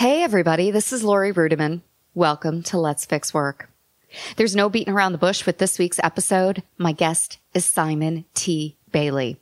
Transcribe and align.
Hey, 0.00 0.22
everybody, 0.22 0.70
this 0.70 0.94
is 0.94 1.04
Laurie 1.04 1.30
Ruettimann. 1.30 1.82
Welcome 2.14 2.62
to 2.62 2.78
Let's 2.78 3.04
Fix 3.04 3.34
Work. 3.34 3.68
There's 4.36 4.56
no 4.56 4.70
beating 4.70 4.94
around 4.94 5.12
the 5.12 5.18
bush 5.18 5.44
with 5.44 5.58
this 5.58 5.78
week's 5.78 6.00
episode. 6.02 6.62
My 6.78 6.92
guest 6.92 7.36
is 7.52 7.66
Simon 7.66 8.24
T. 8.32 8.78
Bailey. 8.92 9.38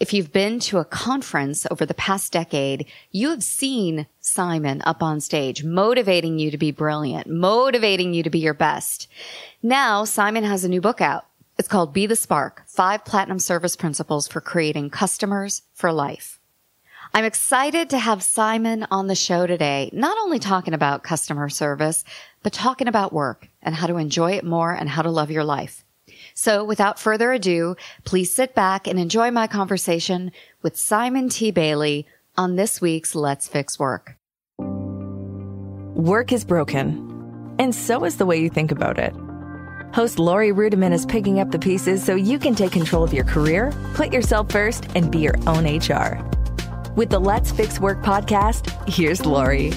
If 0.00 0.14
you've 0.14 0.32
been 0.32 0.60
to 0.60 0.78
a 0.78 0.86
conference 0.86 1.66
over 1.70 1.84
the 1.84 1.92
past 1.92 2.32
decade, 2.32 2.86
you 3.10 3.28
have 3.28 3.42
seen 3.42 4.06
Simon 4.18 4.80
up 4.86 5.02
on 5.02 5.20
stage, 5.20 5.62
motivating 5.62 6.38
you 6.38 6.50
to 6.50 6.56
be 6.56 6.70
brilliant, 6.70 7.26
motivating 7.26 8.14
you 8.14 8.22
to 8.22 8.30
be 8.30 8.38
your 8.38 8.54
best. 8.54 9.08
Now, 9.62 10.04
Simon 10.04 10.44
has 10.44 10.64
a 10.64 10.70
new 10.70 10.80
book 10.80 11.02
out. 11.02 11.26
It's 11.58 11.68
called 11.68 11.92
Be 11.92 12.06
the 12.06 12.16
Spark, 12.16 12.62
Five 12.66 13.04
Platinum 13.04 13.38
Service 13.38 13.76
Principles 13.76 14.26
for 14.26 14.40
Creating 14.40 14.88
Customers 14.88 15.60
for 15.74 15.92
Life. 15.92 16.40
I'm 17.14 17.26
excited 17.26 17.90
to 17.90 17.98
have 17.98 18.22
Simon 18.22 18.86
on 18.90 19.06
the 19.06 19.14
show 19.14 19.46
today, 19.46 19.90
not 19.92 20.16
only 20.16 20.38
talking 20.38 20.72
about 20.72 21.02
customer 21.02 21.50
service, 21.50 22.04
but 22.42 22.54
talking 22.54 22.88
about 22.88 23.12
work 23.12 23.48
and 23.60 23.74
how 23.74 23.86
to 23.86 23.98
enjoy 23.98 24.32
it 24.32 24.44
more 24.44 24.72
and 24.72 24.88
how 24.88 25.02
to 25.02 25.10
love 25.10 25.30
your 25.30 25.44
life. 25.44 25.84
So 26.32 26.64
without 26.64 26.98
further 26.98 27.30
ado, 27.30 27.76
please 28.04 28.34
sit 28.34 28.54
back 28.54 28.86
and 28.86 28.98
enjoy 28.98 29.30
my 29.30 29.46
conversation 29.46 30.32
with 30.62 30.78
Simon 30.78 31.28
T. 31.28 31.50
Bailey 31.50 32.06
on 32.38 32.56
this 32.56 32.80
week's 32.80 33.14
Let's 33.14 33.46
Fix 33.46 33.78
Work. 33.78 34.16
Work 34.58 36.32
is 36.32 36.46
broken, 36.46 37.54
and 37.58 37.74
so 37.74 38.06
is 38.06 38.16
the 38.16 38.24
way 38.24 38.40
you 38.40 38.48
think 38.48 38.72
about 38.72 38.98
it. 38.98 39.14
Host 39.92 40.18
Laurie 40.18 40.50
Ruettimann 40.50 40.92
is 40.92 41.04
picking 41.04 41.40
up 41.40 41.50
the 41.50 41.58
pieces 41.58 42.02
so 42.02 42.14
you 42.14 42.38
can 42.38 42.54
take 42.54 42.72
control 42.72 43.04
of 43.04 43.12
your 43.12 43.24
career, 43.24 43.70
put 43.92 44.14
yourself 44.14 44.50
first, 44.50 44.86
and 44.94 45.12
be 45.12 45.18
your 45.18 45.36
own 45.46 45.66
HR. 45.66 46.26
With 46.94 47.08
the 47.08 47.18
Let's 47.18 47.50
Fix 47.50 47.80
Work 47.80 48.02
podcast, 48.02 48.68
here's 48.86 49.24
Laurie. 49.24 49.72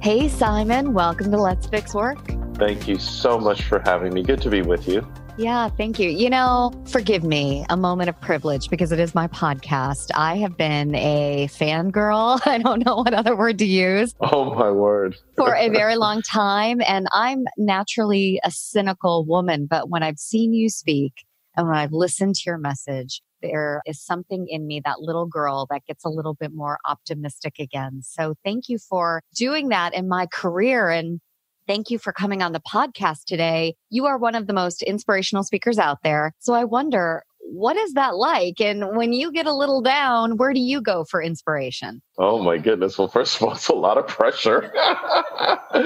Hey, 0.00 0.28
Simon, 0.28 0.94
welcome 0.94 1.30
to 1.30 1.36
Let's 1.36 1.66
Fix 1.66 1.92
Work. 1.92 2.18
Thank 2.56 2.88
you 2.88 2.98
so 2.98 3.38
much 3.38 3.64
for 3.64 3.80
having 3.80 4.14
me. 4.14 4.22
Good 4.22 4.40
to 4.42 4.48
be 4.48 4.62
with 4.62 4.88
you. 4.88 5.06
Yeah, 5.36 5.68
thank 5.68 5.98
you. 5.98 6.08
You 6.08 6.30
know, 6.30 6.72
forgive 6.86 7.22
me, 7.22 7.66
a 7.68 7.76
moment 7.76 8.08
of 8.08 8.18
privilege 8.22 8.70
because 8.70 8.92
it 8.92 8.98
is 9.00 9.14
my 9.14 9.28
podcast. 9.28 10.10
I 10.14 10.36
have 10.36 10.56
been 10.56 10.94
a 10.94 11.48
fangirl. 11.50 12.40
I 12.46 12.58
don't 12.58 12.84
know 12.86 12.96
what 12.96 13.12
other 13.12 13.36
word 13.36 13.58
to 13.58 13.66
use. 13.66 14.14
Oh, 14.20 14.54
my 14.54 14.70
word. 14.70 15.16
for 15.36 15.54
a 15.54 15.68
very 15.70 15.96
long 15.96 16.22
time. 16.22 16.80
And 16.86 17.08
I'm 17.12 17.44
naturally 17.58 18.40
a 18.42 18.50
cynical 18.50 19.26
woman, 19.26 19.66
but 19.66 19.90
when 19.90 20.02
I've 20.02 20.18
seen 20.18 20.54
you 20.54 20.70
speak 20.70 21.26
and 21.56 21.68
when 21.68 21.76
I've 21.76 21.92
listened 21.92 22.36
to 22.36 22.42
your 22.46 22.58
message, 22.58 23.20
there 23.44 23.82
is 23.86 24.00
something 24.00 24.46
in 24.48 24.66
me, 24.66 24.80
that 24.84 25.00
little 25.00 25.26
girl 25.26 25.66
that 25.70 25.84
gets 25.86 26.04
a 26.04 26.08
little 26.08 26.34
bit 26.34 26.52
more 26.52 26.78
optimistic 26.86 27.58
again. 27.58 28.00
So 28.02 28.34
thank 28.42 28.68
you 28.68 28.78
for 28.78 29.20
doing 29.36 29.68
that 29.68 29.94
in 29.94 30.08
my 30.08 30.26
career. 30.26 30.88
And 30.88 31.20
thank 31.66 31.90
you 31.90 31.98
for 31.98 32.12
coming 32.12 32.42
on 32.42 32.52
the 32.52 32.60
podcast 32.60 33.24
today. 33.26 33.74
You 33.90 34.06
are 34.06 34.18
one 34.18 34.34
of 34.34 34.46
the 34.46 34.54
most 34.54 34.82
inspirational 34.82 35.44
speakers 35.44 35.78
out 35.78 35.98
there. 36.02 36.32
So 36.38 36.54
I 36.54 36.64
wonder, 36.64 37.22
what 37.40 37.76
is 37.76 37.92
that 37.92 38.16
like? 38.16 38.60
And 38.60 38.96
when 38.96 39.12
you 39.12 39.30
get 39.30 39.46
a 39.46 39.54
little 39.54 39.82
down, 39.82 40.38
where 40.38 40.54
do 40.54 40.60
you 40.60 40.80
go 40.80 41.04
for 41.04 41.22
inspiration? 41.22 42.00
Oh 42.16 42.40
my 42.40 42.58
goodness. 42.58 42.96
Well, 42.96 43.08
first 43.08 43.36
of 43.36 43.42
all, 43.42 43.52
it's 43.54 43.68
a 43.68 43.74
lot 43.74 43.98
of 43.98 44.06
pressure. 44.06 44.70
oh, 44.76 45.70
do 45.74 45.80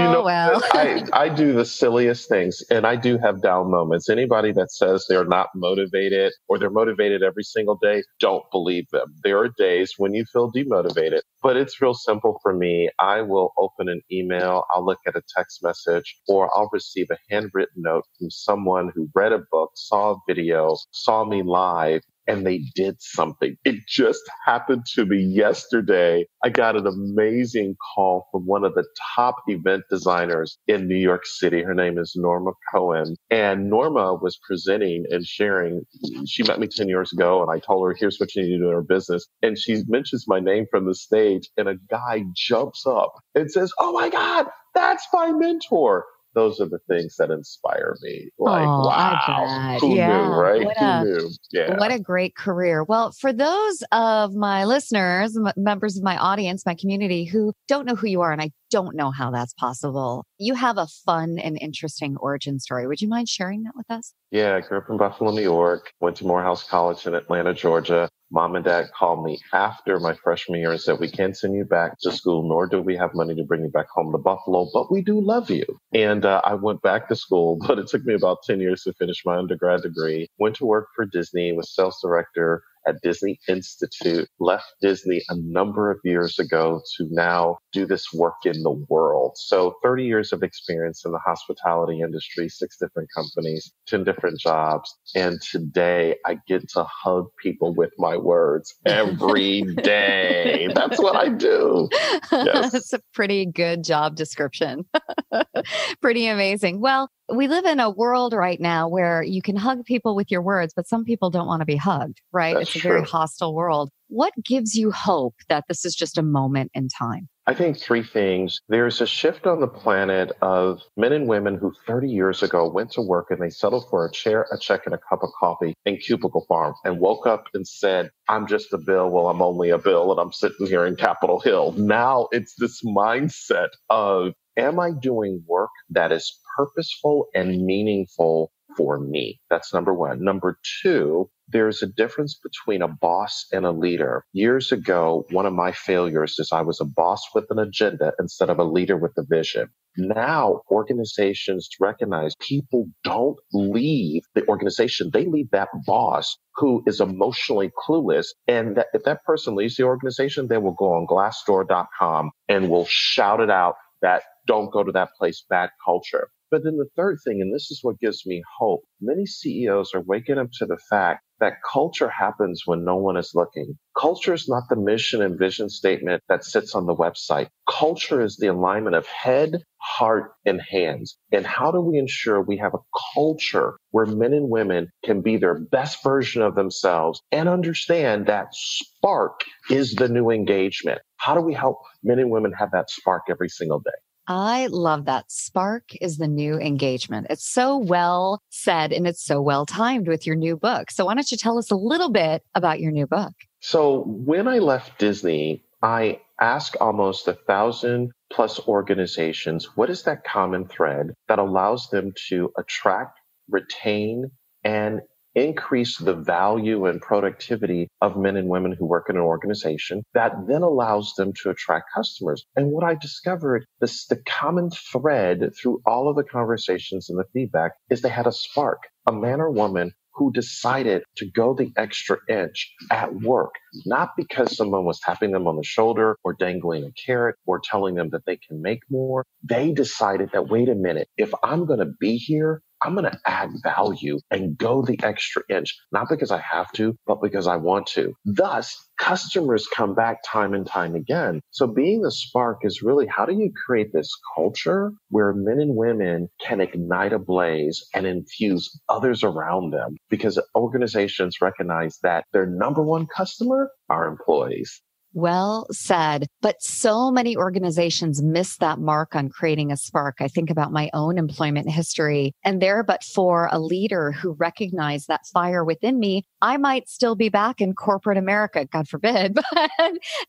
you 0.00 0.06
oh, 0.06 0.12
know, 0.12 0.22
well. 0.22 0.62
I, 0.72 1.02
I 1.12 1.28
do 1.28 1.52
the 1.52 1.64
silliest 1.64 2.28
things 2.28 2.62
and 2.70 2.86
I 2.86 2.94
do 2.94 3.18
have 3.18 3.42
down 3.42 3.70
moments. 3.72 4.08
Anybody 4.08 4.52
that 4.52 4.70
says 4.70 5.04
they're 5.08 5.24
not 5.24 5.48
motivated 5.56 6.32
or 6.48 6.60
they're 6.60 6.70
motivated 6.70 7.24
every 7.24 7.42
single 7.42 7.76
day, 7.82 8.04
don't 8.20 8.44
believe 8.52 8.84
them. 8.92 9.14
There 9.24 9.38
are 9.40 9.48
days 9.58 9.94
when 9.98 10.14
you 10.14 10.24
feel 10.32 10.52
demotivated, 10.52 11.22
but 11.42 11.56
it's 11.56 11.80
real 11.82 11.94
simple 11.94 12.38
for 12.40 12.54
me. 12.54 12.90
I 13.00 13.22
will 13.22 13.52
open 13.58 13.88
an 13.88 14.00
email, 14.12 14.64
I'll 14.72 14.84
look 14.86 15.00
at 15.08 15.16
a 15.16 15.22
text 15.36 15.58
message, 15.64 16.16
or 16.28 16.48
I'll 16.56 16.70
receive 16.72 17.08
a 17.10 17.18
handwritten 17.30 17.82
note 17.82 18.04
from 18.16 18.30
someone 18.30 18.92
who 18.94 19.08
read 19.14 19.32
a 19.32 19.40
book, 19.50 19.72
saw 19.74 20.12
a 20.12 20.16
video, 20.28 20.76
saw 20.92 21.24
me 21.24 21.42
live, 21.42 22.02
and 22.28 22.46
they 22.46 22.62
did 22.76 22.96
something. 23.00 23.56
It 23.64 23.76
just 23.88 24.22
happened 24.46 24.84
to 24.94 25.06
me 25.06 25.18
yesterday. 25.22 26.26
I 26.44 26.50
got 26.50 26.76
an 26.76 26.86
amazing 26.86 27.76
call 27.94 28.28
from 28.32 28.46
one 28.46 28.64
of 28.64 28.74
the 28.74 28.86
top 29.16 29.36
event 29.48 29.84
designers 29.90 30.58
in 30.68 30.88
New 30.88 30.96
York 30.98 31.26
City. 31.26 31.62
Her 31.64 31.74
name 31.74 31.98
is 31.98 32.14
Norma 32.16 32.52
Cohen. 32.72 33.16
And 33.30 33.70
Norma 33.70 34.14
was 34.16 34.38
presenting 34.46 35.06
and 35.10 35.26
sharing. 35.26 35.82
She 36.26 36.44
met 36.44 36.60
me 36.60 36.68
10 36.68 36.88
years 36.88 37.12
ago 37.12 37.42
and 37.42 37.50
I 37.50 37.60
told 37.60 37.86
her, 37.88 37.94
here's 37.98 38.18
what 38.20 38.34
you 38.36 38.42
need 38.44 38.50
to 38.50 38.58
do 38.60 38.68
in 38.68 38.74
her 38.74 38.82
business. 38.82 39.26
And 39.42 39.58
she 39.58 39.82
mentions 39.88 40.26
my 40.28 40.40
name 40.40 40.66
from 40.70 40.86
the 40.86 40.96
stage 40.96 41.50
and 41.58 41.68
a 41.68 41.76
guy 41.90 42.24
jumps 42.36 42.86
up 42.86 43.14
and 43.34 43.50
says, 43.52 43.72
Oh 43.80 43.92
my 43.92 44.10
God, 44.10 44.46
that's 44.74 45.06
my 45.14 45.32
mentor 45.32 46.06
those 46.34 46.60
are 46.60 46.68
the 46.68 46.78
things 46.88 47.16
that 47.16 47.30
inspire 47.30 47.96
me. 48.02 48.28
Like, 48.38 48.66
Oh, 48.66 48.86
wow, 48.86 49.78
who 49.80 49.94
Yeah. 49.96 50.08
knew, 50.28 50.34
right? 50.34 50.64
What 50.64 50.76
who 50.76 50.84
a- 50.84 51.04
knew? 51.04 51.30
Yeah. 51.52 51.76
What 51.78 51.90
a 51.92 51.98
great 51.98 52.36
career. 52.36 52.84
Well, 52.84 53.12
for 53.12 53.32
those 53.32 53.82
of 53.92 54.34
my 54.34 54.64
listeners, 54.64 55.36
m- 55.36 55.52
members 55.56 55.96
of 55.96 56.02
my 56.04 56.16
audience, 56.16 56.64
my 56.66 56.74
community 56.74 57.24
who 57.24 57.52
don't 57.66 57.86
know 57.86 57.94
who 57.94 58.06
you 58.06 58.20
are, 58.20 58.32
and 58.32 58.42
I 58.42 58.50
don't 58.70 58.94
know 58.94 59.10
how 59.10 59.30
that's 59.30 59.54
possible, 59.54 60.24
you 60.38 60.54
have 60.54 60.76
a 60.78 60.86
fun 61.06 61.38
and 61.38 61.56
interesting 61.60 62.16
origin 62.18 62.60
story. 62.60 62.86
Would 62.86 63.00
you 63.00 63.08
mind 63.08 63.28
sharing 63.28 63.62
that 63.62 63.72
with 63.74 63.90
us? 63.90 64.12
Yeah, 64.30 64.56
I 64.56 64.60
grew 64.60 64.78
up 64.78 64.90
in 64.90 64.98
Buffalo, 64.98 65.30
New 65.32 65.40
York, 65.42 65.90
went 66.00 66.16
to 66.16 66.26
Morehouse 66.26 66.62
College 66.68 67.06
in 67.06 67.14
Atlanta, 67.14 67.54
Georgia. 67.54 68.08
Mom 68.30 68.56
and 68.56 68.64
dad 68.64 68.90
called 68.96 69.24
me 69.24 69.40
after 69.52 69.98
my 69.98 70.14
freshman 70.14 70.60
year 70.60 70.72
and 70.72 70.80
said, 70.80 71.00
we 71.00 71.10
can't 71.10 71.36
send 71.36 71.54
you 71.54 71.64
back 71.64 71.98
to 72.00 72.12
school, 72.12 72.46
nor 72.46 72.66
do 72.66 72.82
we 72.82 72.96
have 72.96 73.14
money 73.14 73.34
to 73.34 73.44
bring 73.44 73.62
you 73.62 73.70
back 73.70 73.88
home 73.88 74.12
to 74.12 74.18
Buffalo, 74.18 74.68
but 74.72 74.92
we 74.92 75.00
do 75.02 75.20
love 75.20 75.50
you. 75.50 75.64
And 75.94 76.26
uh, 76.26 76.42
I 76.44 76.54
went 76.54 76.82
back 76.82 77.08
to 77.08 77.16
school, 77.16 77.58
but 77.66 77.78
it 77.78 77.88
took 77.88 78.04
me 78.04 78.14
about 78.14 78.42
10 78.44 78.60
years 78.60 78.82
to 78.84 78.92
finish 78.92 79.24
my 79.24 79.36
undergrad 79.38 79.82
degree. 79.82 80.28
Went 80.38 80.56
to 80.56 80.66
work 80.66 80.88
for 80.94 81.06
Disney, 81.06 81.52
was 81.52 81.74
sales 81.74 82.00
director 82.02 82.62
at 82.88 82.96
Disney 83.02 83.38
Institute, 83.48 84.28
left 84.40 84.66
Disney 84.80 85.22
a 85.28 85.36
number 85.36 85.90
of 85.90 85.98
years 86.04 86.38
ago 86.38 86.80
to 86.96 87.06
now 87.10 87.58
do 87.72 87.86
this 87.86 88.12
work 88.12 88.34
in 88.44 88.62
the 88.62 88.84
world. 88.88 89.32
So 89.36 89.74
30 89.82 90.04
years 90.04 90.32
of 90.32 90.42
experience 90.42 91.04
in 91.04 91.12
the 91.12 91.18
hospitality 91.18 92.00
industry, 92.00 92.48
six 92.48 92.76
different 92.78 93.08
companies, 93.14 93.72
10 93.86 94.04
different 94.04 94.40
jobs. 94.40 94.96
And 95.14 95.40
today 95.42 96.16
I 96.26 96.38
get 96.46 96.68
to 96.70 96.84
hug 96.84 97.26
people 97.42 97.74
with 97.74 97.90
my 97.98 98.16
words 98.16 98.74
every 98.86 99.62
day. 99.62 100.68
That's 100.74 100.98
what 100.98 101.16
I 101.16 101.28
do. 101.28 101.88
Yes. 102.30 102.72
That's 102.72 102.92
a 102.92 103.00
pretty 103.14 103.46
good 103.46 103.82
job 103.84 104.14
description. 104.14 104.84
pretty 106.00 106.26
amazing. 106.26 106.80
Well, 106.80 107.10
we 107.32 107.48
live 107.48 107.64
in 107.64 107.80
a 107.80 107.90
world 107.90 108.32
right 108.32 108.60
now 108.60 108.88
where 108.88 109.22
you 109.22 109.42
can 109.42 109.56
hug 109.56 109.84
people 109.84 110.16
with 110.16 110.30
your 110.30 110.42
words, 110.42 110.72
but 110.74 110.88
some 110.88 111.04
people 111.04 111.30
don't 111.30 111.46
want 111.46 111.60
to 111.60 111.66
be 111.66 111.76
hugged, 111.76 112.20
right? 112.32 112.54
That's 112.54 112.74
it's 112.74 112.84
a 112.84 112.88
very 112.88 113.02
hostile 113.02 113.54
world. 113.54 113.90
What 114.08 114.32
gives 114.42 114.74
you 114.74 114.90
hope 114.90 115.34
that 115.48 115.64
this 115.68 115.84
is 115.84 115.94
just 115.94 116.16
a 116.16 116.22
moment 116.22 116.70
in 116.74 116.88
time? 116.88 117.28
I 117.46 117.54
think 117.54 117.78
three 117.78 118.02
things. 118.02 118.60
There's 118.68 119.00
a 119.00 119.06
shift 119.06 119.46
on 119.46 119.60
the 119.60 119.68
planet 119.68 120.32
of 120.42 120.82
men 120.98 121.12
and 121.12 121.26
women 121.26 121.56
who 121.56 121.72
30 121.86 122.10
years 122.10 122.42
ago 122.42 122.68
went 122.68 122.90
to 122.92 123.02
work 123.02 123.30
and 123.30 123.40
they 123.40 123.48
settled 123.48 123.88
for 123.88 124.04
a 124.04 124.12
chair, 124.12 124.46
a 124.52 124.58
check, 124.58 124.82
and 124.84 124.94
a 124.94 124.98
cup 124.98 125.22
of 125.22 125.30
coffee 125.38 125.74
in 125.86 125.96
Cubicle 125.96 126.44
Farm 126.46 126.74
and 126.84 127.00
woke 127.00 127.26
up 127.26 127.44
and 127.54 127.66
said, 127.66 128.10
I'm 128.28 128.46
just 128.46 128.74
a 128.74 128.78
bill. 128.78 129.08
Well, 129.08 129.28
I'm 129.28 129.40
only 129.40 129.70
a 129.70 129.78
bill 129.78 130.10
and 130.10 130.20
I'm 130.20 130.32
sitting 130.32 130.66
here 130.66 130.84
in 130.84 130.96
Capitol 130.96 131.40
Hill. 131.40 131.72
Now 131.72 132.28
it's 132.32 132.54
this 132.58 132.82
mindset 132.84 133.68
of, 133.88 134.34
am 134.58 134.80
I 134.80 134.90
doing 134.90 135.42
work 135.46 135.70
that 135.90 136.12
is 136.12 136.38
purposeful 136.56 137.28
and 137.34 137.64
meaningful 137.64 138.50
for 138.76 138.98
me. 138.98 139.40
That's 139.50 139.74
number 139.74 139.92
one. 139.94 140.22
Number 140.22 140.58
two, 140.82 141.28
there's 141.48 141.82
a 141.82 141.86
difference 141.86 142.38
between 142.42 142.82
a 142.82 142.88
boss 142.88 143.46
and 143.52 143.64
a 143.64 143.72
leader. 143.72 144.24
Years 144.32 144.70
ago, 144.70 145.26
one 145.30 145.46
of 145.46 145.52
my 145.52 145.72
failures 145.72 146.36
is 146.38 146.50
I 146.52 146.60
was 146.60 146.80
a 146.80 146.84
boss 146.84 147.22
with 147.34 147.46
an 147.50 147.58
agenda 147.58 148.12
instead 148.20 148.50
of 148.50 148.58
a 148.58 148.64
leader 148.64 148.96
with 148.96 149.12
a 149.16 149.24
vision. 149.28 149.68
Now 149.96 150.60
organizations 150.70 151.68
recognize 151.80 152.34
people 152.40 152.86
don't 153.02 153.36
leave 153.52 154.22
the 154.34 154.46
organization. 154.46 155.10
They 155.12 155.26
leave 155.26 155.50
that 155.50 155.70
boss 155.86 156.36
who 156.54 156.84
is 156.86 157.00
emotionally 157.00 157.72
clueless. 157.88 158.26
And 158.46 158.76
that 158.76 158.88
if 158.92 159.02
that 159.04 159.24
person 159.24 159.56
leaves 159.56 159.76
the 159.76 159.84
organization, 159.84 160.46
they 160.46 160.58
will 160.58 160.74
go 160.74 160.92
on 160.92 161.06
glassdoor.com 161.06 162.30
and 162.48 162.70
will 162.70 162.86
shout 162.88 163.40
it 163.40 163.50
out 163.50 163.74
that 164.02 164.22
don't 164.48 164.72
go 164.72 164.82
to 164.82 164.92
that 164.92 165.10
place, 165.16 165.44
bad 165.48 165.70
culture. 165.84 166.30
But 166.50 166.64
then 166.64 166.78
the 166.78 166.88
third 166.96 167.18
thing, 167.24 167.42
and 167.42 167.54
this 167.54 167.70
is 167.70 167.80
what 167.82 168.00
gives 168.00 168.24
me 168.24 168.42
hope, 168.58 168.82
many 169.02 169.26
CEOs 169.26 169.92
are 169.94 170.00
waking 170.00 170.38
up 170.38 170.48
to 170.54 170.64
the 170.64 170.78
fact 170.88 171.22
that 171.40 171.62
culture 171.62 172.08
happens 172.08 172.62
when 172.64 172.84
no 172.84 172.96
one 172.96 173.18
is 173.18 173.32
looking. 173.34 173.78
Culture 173.96 174.32
is 174.32 174.48
not 174.48 174.62
the 174.70 174.76
mission 174.76 175.20
and 175.20 175.38
vision 175.38 175.68
statement 175.68 176.22
that 176.30 176.44
sits 176.44 176.74
on 176.74 176.86
the 176.86 176.96
website. 176.96 177.48
Culture 177.68 178.22
is 178.22 178.38
the 178.38 178.46
alignment 178.46 178.96
of 178.96 179.06
head, 179.06 179.62
heart, 179.76 180.32
and 180.46 180.62
hands. 180.62 181.18
And 181.32 181.46
how 181.46 181.70
do 181.70 181.82
we 181.82 181.98
ensure 181.98 182.40
we 182.40 182.56
have 182.56 182.74
a 182.74 182.84
culture 183.14 183.76
where 183.90 184.06
men 184.06 184.32
and 184.32 184.48
women 184.48 184.88
can 185.04 185.20
be 185.20 185.36
their 185.36 185.60
best 185.60 186.02
version 186.02 186.40
of 186.40 186.54
themselves 186.54 187.20
and 187.30 187.48
understand 187.48 188.26
that 188.26 188.48
spark 188.52 189.42
is 189.68 189.94
the 189.94 190.08
new 190.08 190.30
engagement? 190.30 191.02
How 191.18 191.34
do 191.34 191.42
we 191.42 191.52
help 191.52 191.82
men 192.02 192.18
and 192.18 192.30
women 192.30 192.52
have 192.52 192.70
that 192.72 192.88
spark 192.88 193.24
every 193.28 193.50
single 193.50 193.80
day? 193.80 193.90
I 194.28 194.66
love 194.66 195.06
that. 195.06 195.32
Spark 195.32 195.84
is 196.02 196.18
the 196.18 196.28
new 196.28 196.58
engagement. 196.58 197.28
It's 197.30 197.48
so 197.48 197.78
well 197.78 198.42
said 198.50 198.92
and 198.92 199.06
it's 199.06 199.24
so 199.24 199.40
well 199.40 199.64
timed 199.64 200.06
with 200.06 200.26
your 200.26 200.36
new 200.36 200.54
book. 200.54 200.90
So, 200.90 201.06
why 201.06 201.14
don't 201.14 201.30
you 201.30 201.38
tell 201.38 201.56
us 201.56 201.70
a 201.70 201.76
little 201.76 202.10
bit 202.10 202.44
about 202.54 202.78
your 202.78 202.92
new 202.92 203.06
book? 203.06 203.32
So, 203.60 204.04
when 204.06 204.46
I 204.46 204.58
left 204.58 204.98
Disney, 204.98 205.64
I 205.82 206.20
asked 206.40 206.76
almost 206.76 207.26
a 207.26 207.32
thousand 207.32 208.12
plus 208.30 208.60
organizations 208.68 209.76
what 209.76 209.88
is 209.88 210.02
that 210.02 210.24
common 210.24 210.66
thread 210.66 211.14
that 211.28 211.38
allows 211.38 211.88
them 211.88 212.12
to 212.28 212.52
attract, 212.58 213.18
retain, 213.48 214.30
and 214.62 215.00
increase 215.44 215.96
the 215.98 216.14
value 216.14 216.86
and 216.86 217.00
productivity 217.00 217.88
of 218.00 218.16
men 218.16 218.36
and 218.36 218.48
women 218.48 218.72
who 218.72 218.86
work 218.86 219.08
in 219.08 219.16
an 219.16 219.22
organization 219.22 220.02
that 220.14 220.32
then 220.46 220.62
allows 220.62 221.14
them 221.16 221.32
to 221.42 221.50
attract 221.50 221.90
customers. 221.94 222.44
And 222.56 222.70
what 222.70 222.84
I 222.84 222.94
discovered, 222.94 223.64
this, 223.80 224.06
the 224.06 224.22
common 224.26 224.70
thread 224.70 225.50
through 225.60 225.80
all 225.86 226.08
of 226.08 226.16
the 226.16 226.24
conversations 226.24 227.08
and 227.08 227.18
the 227.18 227.24
feedback 227.32 227.72
is 227.90 228.02
they 228.02 228.08
had 228.08 228.26
a 228.26 228.32
spark, 228.32 228.82
a 229.06 229.12
man 229.12 229.40
or 229.40 229.50
woman 229.50 229.92
who 230.18 230.32
decided 230.32 231.02
to 231.16 231.30
go 231.30 231.54
the 231.54 231.72
extra 231.76 232.18
inch 232.28 232.74
at 232.90 233.14
work, 233.14 233.54
not 233.86 234.10
because 234.16 234.56
someone 234.56 234.84
was 234.84 234.98
tapping 234.98 235.30
them 235.30 235.46
on 235.46 235.56
the 235.56 235.62
shoulder 235.62 236.16
or 236.24 236.34
dangling 236.34 236.84
a 236.84 236.90
carrot 237.06 237.36
or 237.46 237.60
telling 237.62 237.94
them 237.94 238.08
that 238.10 238.26
they 238.26 238.36
can 238.36 238.60
make 238.60 238.80
more. 238.90 239.24
They 239.44 239.70
decided 239.70 240.30
that, 240.32 240.48
wait 240.48 240.68
a 240.68 240.74
minute, 240.74 241.08
if 241.16 241.32
I'm 241.44 241.66
going 241.66 241.78
to 241.78 241.92
be 242.00 242.16
here, 242.16 242.60
I'm 242.82 242.94
going 242.94 243.10
to 243.10 243.20
add 243.26 243.50
value 243.62 244.18
and 244.30 244.56
go 244.56 244.82
the 244.82 244.98
extra 245.02 245.42
inch, 245.48 245.76
not 245.92 246.08
because 246.08 246.30
I 246.30 246.42
have 246.50 246.70
to, 246.72 246.96
but 247.06 247.20
because 247.20 247.46
I 247.46 247.56
want 247.56 247.86
to. 247.88 248.14
Thus, 248.24 248.76
customers 248.98 249.66
come 249.74 249.94
back 249.94 250.18
time 250.24 250.54
and 250.54 250.66
time 250.66 250.94
again. 250.94 251.40
So 251.50 251.66
being 251.66 252.02
the 252.02 252.10
spark 252.10 252.58
is 252.62 252.82
really 252.82 253.06
how 253.06 253.24
do 253.24 253.32
you 253.32 253.52
create 253.66 253.92
this 253.92 254.10
culture 254.36 254.92
where 255.10 255.32
men 255.32 255.60
and 255.60 255.76
women 255.76 256.28
can 256.40 256.60
ignite 256.60 257.12
a 257.12 257.18
blaze 257.18 257.84
and 257.94 258.06
infuse 258.06 258.80
others 258.88 259.22
around 259.22 259.72
them 259.72 259.96
because 260.10 260.40
organizations 260.54 261.40
recognize 261.40 261.98
that 262.02 262.24
their 262.32 262.46
number 262.46 262.82
one 262.82 263.06
customer 263.06 263.70
are 263.88 264.06
employees. 264.06 264.82
Well 265.18 265.66
said. 265.72 266.28
But 266.42 266.62
so 266.62 267.10
many 267.10 267.36
organizations 267.36 268.22
miss 268.22 268.56
that 268.58 268.78
mark 268.78 269.16
on 269.16 269.30
creating 269.30 269.72
a 269.72 269.76
spark. 269.76 270.18
I 270.20 270.28
think 270.28 270.48
about 270.48 270.70
my 270.70 270.90
own 270.94 271.18
employment 271.18 271.68
history 271.68 272.36
and 272.44 272.62
there, 272.62 272.84
but 272.84 273.02
for 273.02 273.48
a 273.50 273.58
leader 273.58 274.12
who 274.12 274.36
recognized 274.38 275.08
that 275.08 275.26
fire 275.26 275.64
within 275.64 275.98
me, 275.98 276.22
I 276.40 276.56
might 276.56 276.88
still 276.88 277.16
be 277.16 277.30
back 277.30 277.60
in 277.60 277.74
corporate 277.74 278.16
America, 278.16 278.64
God 278.64 278.86
forbid, 278.86 279.34
but 279.52 279.70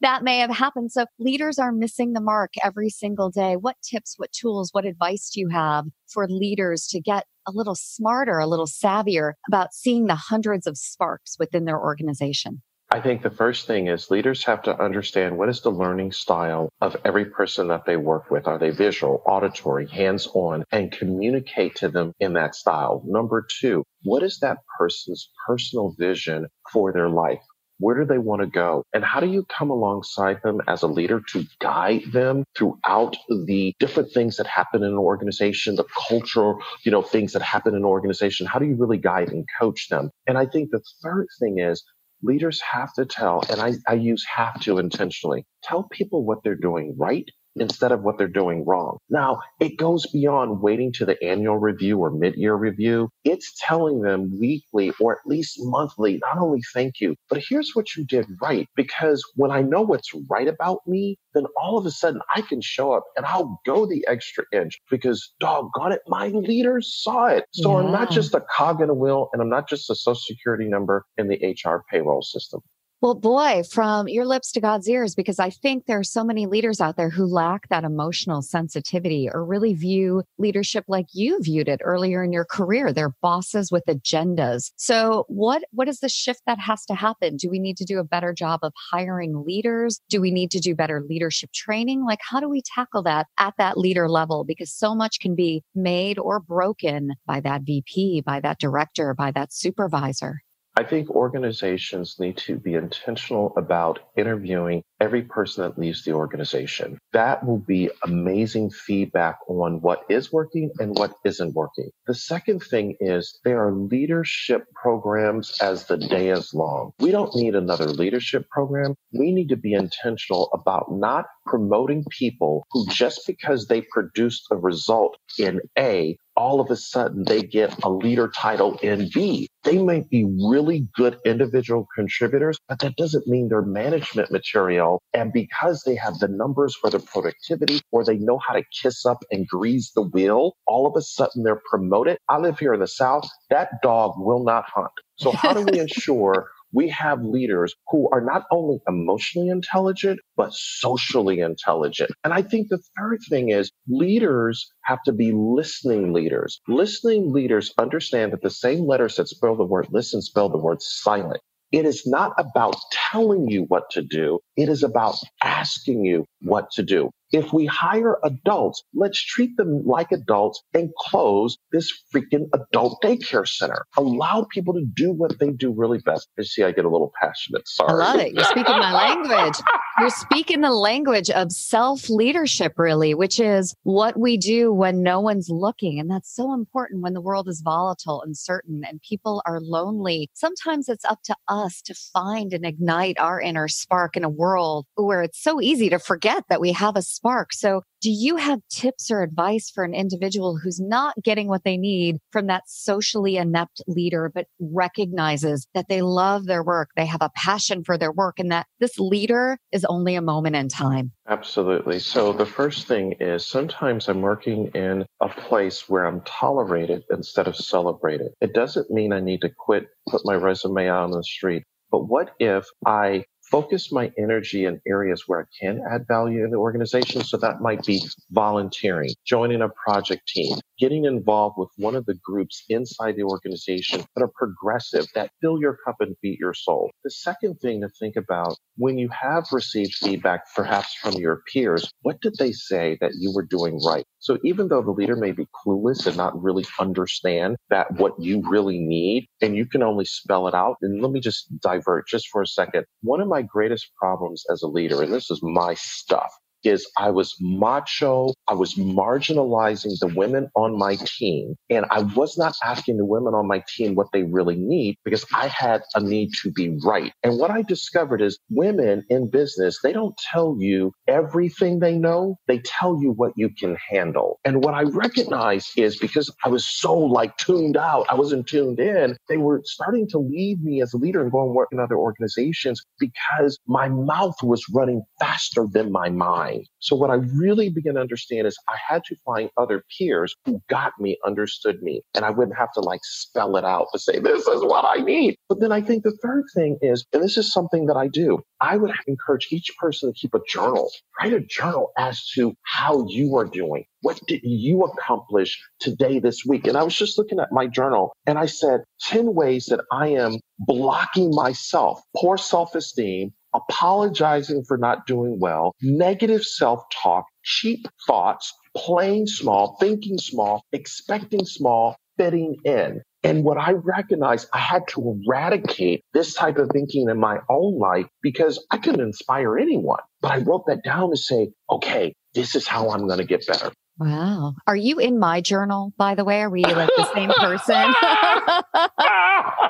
that 0.01 0.23
may 0.23 0.39
have 0.39 0.49
happened. 0.49 0.91
So 0.91 1.05
leaders 1.19 1.59
are 1.59 1.71
missing 1.71 2.13
the 2.13 2.21
mark 2.21 2.53
every 2.63 2.89
single 2.89 3.29
day. 3.29 3.57
What 3.57 3.75
tips, 3.83 4.15
what 4.17 4.31
tools, 4.31 4.69
what 4.71 4.85
advice 4.85 5.29
do 5.29 5.39
you 5.39 5.49
have 5.49 5.85
for 6.11 6.27
leaders 6.27 6.87
to 6.87 6.99
get 6.99 7.25
a 7.47 7.51
little 7.51 7.75
smarter, 7.75 8.39
a 8.39 8.47
little 8.47 8.65
savvier 8.65 9.33
about 9.47 9.71
seeing 9.71 10.07
the 10.07 10.15
hundreds 10.15 10.65
of 10.65 10.79
sparks 10.79 11.35
within 11.37 11.65
their 11.65 11.79
organization? 11.79 12.63
I 12.91 13.01
think 13.01 13.21
the 13.21 13.29
first 13.29 13.67
thing 13.67 13.85
is 13.85 14.09
leaders 14.09 14.43
have 14.45 14.63
to 14.63 14.81
understand 14.81 15.37
what 15.37 15.47
is 15.47 15.61
the 15.61 15.69
learning 15.69 16.11
style 16.11 16.69
of 16.81 16.97
every 17.05 17.25
person 17.25 17.67
that 17.67 17.85
they 17.85 17.97
work 17.97 18.31
with. 18.31 18.47
Are 18.47 18.57
they 18.57 18.71
visual, 18.71 19.21
auditory, 19.27 19.87
hands 19.87 20.27
on, 20.33 20.63
and 20.71 20.91
communicate 20.91 21.75
to 21.75 21.89
them 21.89 22.13
in 22.19 22.33
that 22.33 22.55
style? 22.55 23.03
Number 23.05 23.45
two, 23.61 23.83
what 24.01 24.23
is 24.23 24.39
that 24.39 24.57
person's 24.75 25.29
personal 25.45 25.93
vision 25.99 26.47
for 26.73 26.91
their 26.91 27.09
life? 27.09 27.43
Where 27.77 27.95
do 27.95 28.05
they 28.05 28.17
want 28.17 28.41
to 28.41 28.47
go? 28.47 28.83
And 28.91 29.05
how 29.05 29.19
do 29.19 29.27
you 29.27 29.45
come 29.45 29.69
alongside 29.69 30.41
them 30.43 30.59
as 30.67 30.81
a 30.81 30.87
leader 30.87 31.21
to 31.29 31.45
guide 31.61 32.11
them 32.11 32.43
throughout 32.57 33.15
the 33.29 33.75
different 33.79 34.11
things 34.13 34.37
that 34.37 34.47
happen 34.47 34.83
in 34.83 34.93
an 34.93 34.97
organization, 34.97 35.75
the 35.75 35.85
cultural, 36.09 36.57
you 36.83 36.91
know, 36.91 37.03
things 37.03 37.33
that 37.33 37.43
happen 37.43 37.73
in 37.73 37.81
an 37.81 37.85
organization? 37.85 38.47
How 38.47 38.57
do 38.57 38.65
you 38.65 38.75
really 38.75 38.97
guide 38.97 39.29
and 39.29 39.45
coach 39.59 39.89
them? 39.89 40.09
And 40.25 40.39
I 40.39 40.47
think 40.47 40.71
the 40.71 40.81
third 41.03 41.27
thing 41.39 41.59
is 41.59 41.83
leaders 42.21 42.61
have 42.61 42.93
to 42.93 43.05
tell, 43.05 43.43
and 43.49 43.61
I, 43.61 43.73
I 43.87 43.93
use 43.95 44.25
have 44.25 44.59
to 44.61 44.77
intentionally, 44.77 45.45
tell 45.63 45.83
people 45.83 46.25
what 46.25 46.43
they're 46.43 46.55
doing 46.55 46.95
right 46.97 47.29
instead 47.55 47.91
of 47.91 48.01
what 48.01 48.17
they're 48.17 48.27
doing 48.27 48.65
wrong. 48.65 48.97
Now, 49.09 49.41
it 49.59 49.77
goes 49.77 50.05
beyond 50.07 50.61
waiting 50.61 50.91
to 50.93 51.05
the 51.05 51.21
annual 51.23 51.57
review 51.57 51.99
or 51.99 52.11
mid-year 52.11 52.55
review. 52.55 53.09
It's 53.23 53.53
telling 53.59 54.01
them 54.01 54.39
weekly 54.39 54.91
or 54.99 55.13
at 55.13 55.25
least 55.25 55.57
monthly, 55.59 56.19
not 56.21 56.37
only 56.37 56.61
thank 56.73 56.99
you, 56.99 57.15
but 57.29 57.41
here's 57.47 57.71
what 57.73 57.95
you 57.95 58.05
did 58.05 58.25
right. 58.41 58.67
Because 58.75 59.23
when 59.35 59.51
I 59.51 59.61
know 59.61 59.81
what's 59.81 60.11
right 60.29 60.47
about 60.47 60.79
me, 60.87 61.17
then 61.33 61.45
all 61.61 61.77
of 61.77 61.85
a 61.85 61.91
sudden 61.91 62.21
I 62.35 62.41
can 62.41 62.61
show 62.61 62.93
up 62.93 63.03
and 63.15 63.25
I'll 63.25 63.59
go 63.65 63.85
the 63.85 64.05
extra 64.07 64.45
inch 64.53 64.79
because 64.89 65.33
doggone 65.39 65.91
it, 65.91 66.01
my 66.07 66.27
leaders 66.27 66.93
saw 67.01 67.27
it. 67.27 67.45
So 67.53 67.71
yeah. 67.71 67.85
I'm 67.85 67.91
not 67.91 68.11
just 68.11 68.33
a 68.33 68.43
cog 68.55 68.81
in 68.81 68.89
a 68.89 68.93
wheel 68.93 69.29
and 69.33 69.41
I'm 69.41 69.49
not 69.49 69.69
just 69.69 69.89
a 69.89 69.95
social 69.95 70.15
security 70.15 70.67
number 70.67 71.05
in 71.17 71.27
the 71.27 71.35
HR 71.35 71.83
payroll 71.89 72.21
system. 72.21 72.61
Well, 73.01 73.15
boy, 73.15 73.63
from 73.63 74.09
your 74.09 74.25
lips 74.25 74.51
to 74.51 74.59
God's 74.59 74.89
ears, 74.89 75.15
because 75.15 75.39
I 75.39 75.51
think 75.51 75.85
there 75.85 75.99
are 75.99 76.03
so 76.03 76.21
many 76.21 76.47
leaders 76.47 76.81
out 76.81 76.97
there 76.97 77.09
who 77.09 77.25
lack 77.25 77.69
that 77.69 77.85
emotional 77.85 78.41
sensitivity 78.41 79.29
or 79.33 79.45
really 79.45 79.73
view 79.73 80.23
leadership 80.37 80.83
like 80.89 81.05
you 81.13 81.39
viewed 81.41 81.69
it 81.69 81.79
earlier 81.81 82.25
in 82.25 82.33
your 82.33 82.43
career. 82.43 82.91
They're 82.91 83.15
bosses 83.21 83.71
with 83.71 83.85
agendas. 83.85 84.73
So 84.75 85.23
what, 85.29 85.63
what 85.71 85.87
is 85.87 86.01
the 86.01 86.09
shift 86.09 86.41
that 86.45 86.59
has 86.59 86.85
to 86.87 86.93
happen? 86.93 87.37
Do 87.37 87.49
we 87.49 87.57
need 87.57 87.77
to 87.77 87.85
do 87.85 87.99
a 87.99 88.03
better 88.03 88.33
job 88.33 88.59
of 88.63 88.73
hiring 88.91 89.45
leaders? 89.45 90.01
Do 90.09 90.19
we 90.19 90.29
need 90.29 90.51
to 90.51 90.59
do 90.59 90.75
better 90.75 91.01
leadership 91.07 91.53
training? 91.53 92.03
Like, 92.03 92.19
how 92.21 92.41
do 92.41 92.49
we 92.49 92.61
tackle 92.75 93.03
that 93.03 93.27
at 93.37 93.53
that 93.57 93.77
leader 93.77 94.09
level? 94.09 94.43
Because 94.43 94.73
so 94.73 94.93
much 94.93 95.21
can 95.21 95.35
be 95.35 95.63
made 95.73 96.19
or 96.19 96.41
broken 96.41 97.13
by 97.25 97.39
that 97.39 97.61
VP, 97.61 98.23
by 98.25 98.41
that 98.41 98.59
director, 98.59 99.13
by 99.13 99.31
that 99.31 99.53
supervisor. 99.53 100.41
I 100.79 100.83
think 100.85 101.09
organizations 101.09 102.15
need 102.21 102.37
to 102.47 102.55
be 102.55 102.75
intentional 102.75 103.51
about 103.57 103.99
interviewing 104.15 104.81
every 105.01 105.23
person 105.23 105.65
that 105.65 105.77
leaves 105.77 106.05
the 106.05 106.13
organization. 106.13 106.97
That 107.11 107.45
will 107.45 107.59
be 107.59 107.89
amazing 108.05 108.69
feedback 108.71 109.39
on 109.49 109.81
what 109.81 110.03
is 110.09 110.31
working 110.31 110.71
and 110.79 110.97
what 110.97 111.15
isn't 111.25 111.53
working. 111.53 111.89
The 112.07 112.15
second 112.15 112.63
thing 112.63 112.95
is 113.01 113.39
there 113.43 113.61
are 113.61 113.73
leadership 113.73 114.67
programs 114.73 115.53
as 115.61 115.85
the 115.87 115.97
day 115.97 116.29
is 116.29 116.53
long. 116.53 116.93
We 116.99 117.11
don't 117.11 117.35
need 117.35 117.55
another 117.55 117.87
leadership 117.87 118.49
program. 118.49 118.95
We 119.11 119.33
need 119.33 119.49
to 119.49 119.57
be 119.57 119.73
intentional 119.73 120.49
about 120.53 120.93
not 120.93 121.25
promoting 121.49 122.03
people 122.09 122.65
who 122.71 122.85
just 122.87 123.25
because 123.27 123.67
they 123.67 123.81
produced 123.81 124.47
a 124.51 124.55
result 124.55 125.17
in 125.37 125.61
A 125.77 126.17
all 126.39 126.61
of 126.61 126.71
a 126.71 126.75
sudden 126.77 127.25
they 127.25 127.41
get 127.41 127.83
a 127.83 127.89
leader 127.89 128.29
title 128.29 128.77
in 128.81 129.09
B. 129.13 129.49
They 129.65 129.77
might 129.83 130.09
be 130.09 130.23
really 130.23 130.87
good 130.95 131.19
individual 131.25 131.85
contributors, 131.93 132.57
but 132.69 132.79
that 132.79 132.95
doesn't 132.95 133.27
mean 133.27 133.49
they're 133.49 133.61
management 133.61 134.31
material. 134.31 135.01
And 135.13 135.33
because 135.33 135.83
they 135.85 135.95
have 135.95 136.17
the 136.19 136.29
numbers 136.29 136.77
for 136.77 136.89
the 136.89 136.99
productivity 136.99 137.81
or 137.91 138.05
they 138.05 138.17
know 138.17 138.39
how 138.47 138.53
to 138.53 138.63
kiss 138.81 139.05
up 139.05 139.21
and 139.29 139.45
grease 139.49 139.91
the 139.91 140.03
wheel, 140.03 140.53
all 140.65 140.87
of 140.87 140.95
a 140.95 141.01
sudden 141.01 141.43
they're 141.43 141.61
promoted. 141.69 142.17
I 142.29 142.37
live 142.37 142.57
here 142.57 142.73
in 142.73 142.79
the 142.79 142.87
South. 142.87 143.27
That 143.49 143.71
dog 143.83 144.13
will 144.15 144.45
not 144.45 144.63
hunt. 144.73 144.91
So 145.17 145.33
how 145.33 145.51
do 145.51 145.63
we 145.69 145.79
ensure 145.85 146.47
we 146.73 146.89
have 146.89 147.23
leaders 147.23 147.75
who 147.89 148.09
are 148.11 148.21
not 148.21 148.43
only 148.51 148.79
emotionally 148.87 149.49
intelligent, 149.49 150.19
but 150.37 150.53
socially 150.53 151.39
intelligent. 151.39 152.11
And 152.23 152.33
I 152.33 152.41
think 152.41 152.69
the 152.69 152.81
third 152.97 153.19
thing 153.29 153.49
is 153.49 153.71
leaders 153.87 154.71
have 154.83 155.01
to 155.03 155.11
be 155.11 155.31
listening 155.33 156.13
leaders. 156.13 156.61
Listening 156.67 157.33
leaders 157.33 157.73
understand 157.77 158.33
that 158.33 158.41
the 158.41 158.49
same 158.49 158.85
letters 158.85 159.15
that 159.15 159.27
spell 159.27 159.55
the 159.55 159.65
word 159.65 159.87
listen 159.91 160.21
spell 160.21 160.49
the 160.49 160.57
word 160.57 160.81
silent. 160.81 161.41
It 161.71 161.85
is 161.85 162.03
not 162.05 162.33
about 162.37 162.75
telling 163.11 163.47
you 163.49 163.63
what 163.67 163.89
to 163.91 164.01
do. 164.01 164.39
It 164.57 164.69
is 164.69 164.83
about 164.83 165.15
asking 165.43 166.05
you 166.05 166.25
what 166.41 166.71
to 166.71 166.83
do. 166.83 167.11
If 167.31 167.53
we 167.53 167.67
hire 167.67 168.17
adults, 168.23 168.81
let's 168.95 169.23
treat 169.23 169.55
them 169.55 169.83
like 169.85 170.11
adults 170.11 170.63
and 170.73 170.89
close 170.97 171.57
this 171.71 171.91
freaking 172.13 172.47
adult 172.53 172.97
daycare 173.03 173.47
center. 173.47 173.85
Allow 173.97 174.47
people 174.51 174.73
to 174.73 174.83
do 174.95 175.11
what 175.11 175.37
they 175.37 175.51
do 175.51 175.71
really 175.71 175.99
best. 175.99 176.27
You 176.37 176.43
see, 176.43 176.63
I 176.63 176.71
get 176.71 176.85
a 176.85 176.89
little 176.89 177.11
passionate. 177.21 177.67
Sorry. 177.67 177.91
I 177.91 177.93
love 177.93 178.19
it. 178.19 178.33
You're 178.33 178.45
speaking 178.45 178.79
my 178.79 178.93
language. 178.93 179.59
You're 179.99 180.09
speaking 180.09 180.61
the 180.61 180.71
language 180.71 181.29
of 181.29 181.51
self 181.51 182.09
leadership, 182.09 182.73
really, 182.77 183.13
which 183.13 183.39
is 183.39 183.75
what 183.83 184.17
we 184.17 184.37
do 184.37 184.71
when 184.71 185.03
no 185.03 185.19
one's 185.19 185.49
looking. 185.49 185.99
And 185.99 186.09
that's 186.09 186.33
so 186.33 186.53
important 186.53 187.01
when 187.01 187.13
the 187.13 187.21
world 187.21 187.47
is 187.47 187.61
volatile, 187.61 188.21
uncertain, 188.21 188.81
and 188.87 189.01
people 189.01 189.41
are 189.45 189.59
lonely. 189.59 190.29
Sometimes 190.33 190.89
it's 190.89 191.05
up 191.05 191.19
to 191.23 191.35
us 191.47 191.81
to 191.83 191.93
find 192.13 192.53
and 192.53 192.65
ignite 192.65 193.19
our 193.19 193.41
inner 193.41 193.67
spark 193.67 194.15
in 194.15 194.23
a 194.23 194.29
world 194.29 194.85
where 194.95 195.21
it's 195.21 195.41
so 195.41 195.61
easy 195.61 195.89
to 195.89 195.99
forget 195.99 196.43
that 196.49 196.61
we 196.61 196.71
have 196.71 196.95
a 196.95 197.01
spark. 197.01 197.53
So 197.53 197.81
do 198.01 198.09
you 198.09 198.37
have 198.37 198.61
tips 198.69 199.11
or 199.11 199.21
advice 199.21 199.69
for 199.69 199.83
an 199.83 199.93
individual 199.93 200.57
who's 200.57 200.79
not 200.79 201.15
getting 201.21 201.49
what 201.49 201.65
they 201.65 201.75
need 201.75 202.17
from 202.31 202.47
that 202.47 202.63
socially 202.67 203.35
inept 203.35 203.81
leader, 203.87 204.31
but 204.33 204.45
recognizes 204.59 205.67
that 205.73 205.87
they 205.89 206.01
love 206.01 206.45
their 206.45 206.63
work, 206.63 206.91
they 206.95 207.05
have 207.05 207.21
a 207.21 207.31
passion 207.35 207.83
for 207.83 207.97
their 207.97 208.13
work, 208.13 208.39
and 208.39 208.51
that 208.51 208.67
this 208.79 208.97
leader 208.99 209.57
is 209.73 209.85
only 209.89 210.15
a 210.15 210.21
moment 210.21 210.55
in 210.55 210.69
time? 210.69 211.11
Absolutely. 211.27 211.99
So 211.99 212.31
the 212.31 212.45
first 212.45 212.87
thing 212.87 213.15
is 213.19 213.45
sometimes 213.45 214.07
I'm 214.07 214.21
working 214.21 214.67
in 214.67 215.05
a 215.19 215.27
place 215.27 215.89
where 215.89 216.05
I'm 216.05 216.21
tolerated 216.21 217.03
instead 217.11 217.47
of 217.47 217.55
celebrated. 217.55 218.31
It 218.39 218.53
doesn't 218.53 218.89
mean 218.89 219.11
I 219.11 219.19
need 219.19 219.41
to 219.41 219.49
quit, 219.49 219.87
put 220.07 220.21
my 220.23 220.35
resume 220.35 220.87
out 220.87 221.03
on 221.03 221.11
the 221.11 221.23
street. 221.23 221.63
But 221.91 222.07
what 222.07 222.35
if 222.39 222.65
I 222.85 223.25
focus 223.49 223.91
my 223.91 224.11
energy 224.17 224.65
in 224.65 224.79
areas 224.87 225.23
where 225.27 225.41
I 225.41 225.45
can 225.59 225.81
add 225.89 226.05
value 226.07 226.43
in 226.43 226.51
the 226.51 226.57
organization. 226.57 227.23
So 227.23 227.37
that 227.37 227.61
might 227.61 227.83
be 227.85 228.01
volunteering, 228.31 229.09
joining 229.25 229.61
a 229.61 229.69
project 229.69 230.27
team, 230.27 230.57
getting 230.79 231.05
involved 231.05 231.55
with 231.57 231.69
one 231.77 231.95
of 231.95 232.05
the 232.05 232.15
groups 232.23 232.63
inside 232.69 233.15
the 233.15 233.23
organization 233.23 234.03
that 234.15 234.23
are 234.23 234.31
progressive, 234.35 235.05
that 235.15 235.31
fill 235.41 235.59
your 235.59 235.77
cup 235.85 235.97
and 235.99 236.15
feed 236.21 236.39
your 236.39 236.53
soul. 236.53 236.89
The 237.03 237.11
second 237.11 237.59
thing 237.59 237.81
to 237.81 237.89
think 237.99 238.15
about 238.15 238.55
when 238.77 238.97
you 238.97 239.09
have 239.09 239.45
received 239.51 239.95
feedback, 239.95 240.41
perhaps 240.55 240.93
from 240.95 241.13
your 241.15 241.41
peers, 241.51 241.91
what 242.01 242.21
did 242.21 242.35
they 242.39 242.51
say 242.51 242.97
that 243.01 243.11
you 243.19 243.33
were 243.33 243.45
doing 243.45 243.79
right? 243.85 244.05
So 244.19 244.37
even 244.43 244.67
though 244.67 244.81
the 244.81 244.91
leader 244.91 245.15
may 245.15 245.31
be 245.31 245.45
clueless 245.65 246.07
and 246.07 246.17
not 246.17 246.41
really 246.41 246.65
understand 246.79 247.57
that 247.69 247.91
what 247.97 248.13
you 248.19 248.41
really 248.49 248.79
need, 248.79 249.27
and 249.41 249.55
you 249.55 249.65
can 249.65 249.83
only 249.83 250.05
spell 250.05 250.47
it 250.47 250.53
out, 250.53 250.77
and 250.81 251.01
let 251.01 251.11
me 251.11 251.19
just 251.19 251.47
divert 251.59 252.07
just 252.07 252.27
for 252.29 252.41
a 252.41 252.47
second. 252.47 252.85
One 253.01 253.21
of 253.21 253.27
my 253.27 253.41
greatest 253.41 253.91
problems 253.99 254.43
as 254.51 254.61
a 254.61 254.67
leader, 254.67 255.01
and 255.01 255.13
this 255.13 255.29
is 255.29 255.41
my 255.41 255.73
stuff, 255.73 256.31
is 256.63 256.89
I 256.97 257.11
was 257.11 257.35
macho. 257.39 258.33
I 258.47 258.53
was 258.53 258.75
marginalizing 258.75 259.99
the 259.99 260.11
women 260.15 260.49
on 260.55 260.77
my 260.77 260.95
team. 260.95 261.55
And 261.69 261.85
I 261.89 262.01
was 262.01 262.37
not 262.37 262.55
asking 262.63 262.97
the 262.97 263.05
women 263.05 263.33
on 263.33 263.47
my 263.47 263.63
team 263.75 263.95
what 263.95 264.07
they 264.13 264.23
really 264.23 264.55
need 264.55 264.97
because 265.03 265.25
I 265.33 265.47
had 265.47 265.81
a 265.95 266.01
need 266.01 266.31
to 266.41 266.51
be 266.51 266.77
right. 266.83 267.13
And 267.23 267.37
what 267.37 267.51
I 267.51 267.61
discovered 267.61 268.21
is 268.21 268.39
women 268.49 269.05
in 269.09 269.29
business, 269.29 269.79
they 269.83 269.93
don't 269.93 270.15
tell 270.31 270.57
you 270.59 270.91
everything 271.07 271.79
they 271.79 271.97
know. 271.97 272.37
They 272.47 272.59
tell 272.59 272.99
you 273.01 273.11
what 273.11 273.33
you 273.35 273.49
can 273.49 273.77
handle. 273.89 274.39
And 274.45 274.63
what 274.63 274.73
I 274.73 274.83
recognize 274.83 275.71
is 275.77 275.97
because 275.97 276.33
I 276.43 276.49
was 276.49 276.65
so 276.65 276.93
like 276.93 277.37
tuned 277.37 277.77
out, 277.77 278.05
I 278.09 278.15
wasn't 278.15 278.47
tuned 278.47 278.79
in, 278.79 279.17
they 279.27 279.37
were 279.37 279.61
starting 279.65 280.07
to 280.09 280.19
leave 280.19 280.61
me 280.61 280.81
as 280.81 280.93
a 280.93 280.97
leader 280.97 281.21
and 281.21 281.31
go 281.31 281.43
and 281.43 281.53
work 281.53 281.69
in 281.71 281.79
other 281.79 281.97
organizations 281.97 282.81
because 282.99 283.59
my 283.67 283.89
mouth 283.89 284.35
was 284.43 284.63
running 284.73 285.03
faster 285.19 285.65
than 285.71 285.91
my 285.91 286.09
mind 286.09 286.48
So 286.79 286.95
what 286.95 287.09
I 287.09 287.15
really 287.15 287.69
began 287.69 287.95
to 287.95 288.01
understand 288.01 288.47
is 288.47 288.57
I 288.67 288.75
had 288.87 289.03
to 289.05 289.15
find 289.25 289.49
other 289.57 289.83
peers 289.97 290.35
who 290.45 290.61
got 290.69 290.93
me, 290.99 291.17
understood 291.25 291.81
me, 291.81 292.01
and 292.15 292.25
I 292.25 292.29
wouldn't 292.29 292.57
have 292.57 292.71
to 292.73 292.81
like 292.81 293.01
spell 293.03 293.55
it 293.57 293.65
out 293.65 293.87
to 293.93 293.99
say, 293.99 294.19
this 294.19 294.47
is 294.47 294.61
what 294.61 294.85
I 294.85 295.01
need. 295.01 295.35
But 295.47 295.59
then 295.59 295.71
I 295.71 295.81
think 295.81 296.03
the 296.03 296.17
third 296.23 296.45
thing 296.55 296.77
is, 296.81 297.05
and 297.13 297.23
this 297.23 297.37
is 297.37 297.51
something 297.51 297.87
that 297.87 297.97
I 297.97 298.07
do, 298.07 298.41
I 298.61 298.77
would 298.77 298.91
encourage 299.07 299.47
each 299.51 299.71
person 299.77 300.11
to 300.11 300.19
keep 300.19 300.33
a 300.33 300.39
journal, 300.47 300.91
write 301.19 301.33
a 301.33 301.39
journal 301.39 301.91
as 301.97 302.25
to 302.35 302.53
how 302.65 303.05
you 303.07 303.35
are 303.37 303.45
doing. 303.45 303.85
What 304.01 304.19
did 304.27 304.41
you 304.43 304.83
accomplish 304.83 305.61
today, 305.79 306.19
this 306.19 306.45
week? 306.45 306.67
And 306.67 306.77
I 306.77 306.83
was 306.83 306.95
just 306.95 307.17
looking 307.17 307.39
at 307.39 307.51
my 307.51 307.67
journal 307.67 308.13
and 308.25 308.37
I 308.37 308.45
said 308.45 308.81
10 309.01 309.33
ways 309.33 309.65
that 309.67 309.81
I 309.91 310.09
am 310.09 310.37
blocking 310.59 311.31
myself, 311.33 312.01
poor 312.15 312.37
self 312.37 312.75
esteem, 312.75 313.33
apologizing 313.53 314.63
for 314.67 314.77
not 314.77 315.05
doing 315.05 315.37
well, 315.39 315.75
negative 315.81 316.43
self 316.43 316.83
talk, 316.91 317.25
cheap 317.43 317.87
thoughts, 318.07 318.53
playing 318.75 319.27
small, 319.27 319.77
thinking 319.79 320.17
small, 320.17 320.63
expecting 320.71 321.45
small, 321.45 321.95
fitting 322.17 322.55
in. 322.63 323.01
And 323.23 323.43
what 323.43 323.57
I 323.57 323.71
recognized, 323.71 324.47
I 324.53 324.59
had 324.59 324.87
to 324.89 325.19
eradicate 325.25 326.03
this 326.13 326.33
type 326.33 326.57
of 326.57 326.69
thinking 326.71 327.09
in 327.09 327.19
my 327.19 327.39
own 327.49 327.77
life 327.77 328.05
because 328.21 328.65
I 328.71 328.77
couldn't 328.77 329.01
inspire 329.01 329.57
anyone. 329.57 329.99
But 330.21 330.31
I 330.31 330.37
wrote 330.37 330.65
that 330.67 330.83
down 330.83 331.09
to 331.11 331.17
say, 331.17 331.49
okay, 331.69 332.13
this 332.33 332.55
is 332.55 332.65
how 332.65 332.91
I'm 332.91 333.07
going 333.07 333.19
to 333.19 333.25
get 333.25 333.45
better. 333.45 333.71
Wow. 333.99 334.55
Are 334.65 334.77
you 334.77 334.97
in 334.99 335.19
my 335.19 335.41
journal, 335.41 335.93
by 335.97 336.15
the 336.15 336.23
way? 336.23 336.41
Are 336.41 336.49
we 336.49 336.63
like 336.63 336.89
the 336.95 337.13
same 337.13 337.31
person? 337.31 337.93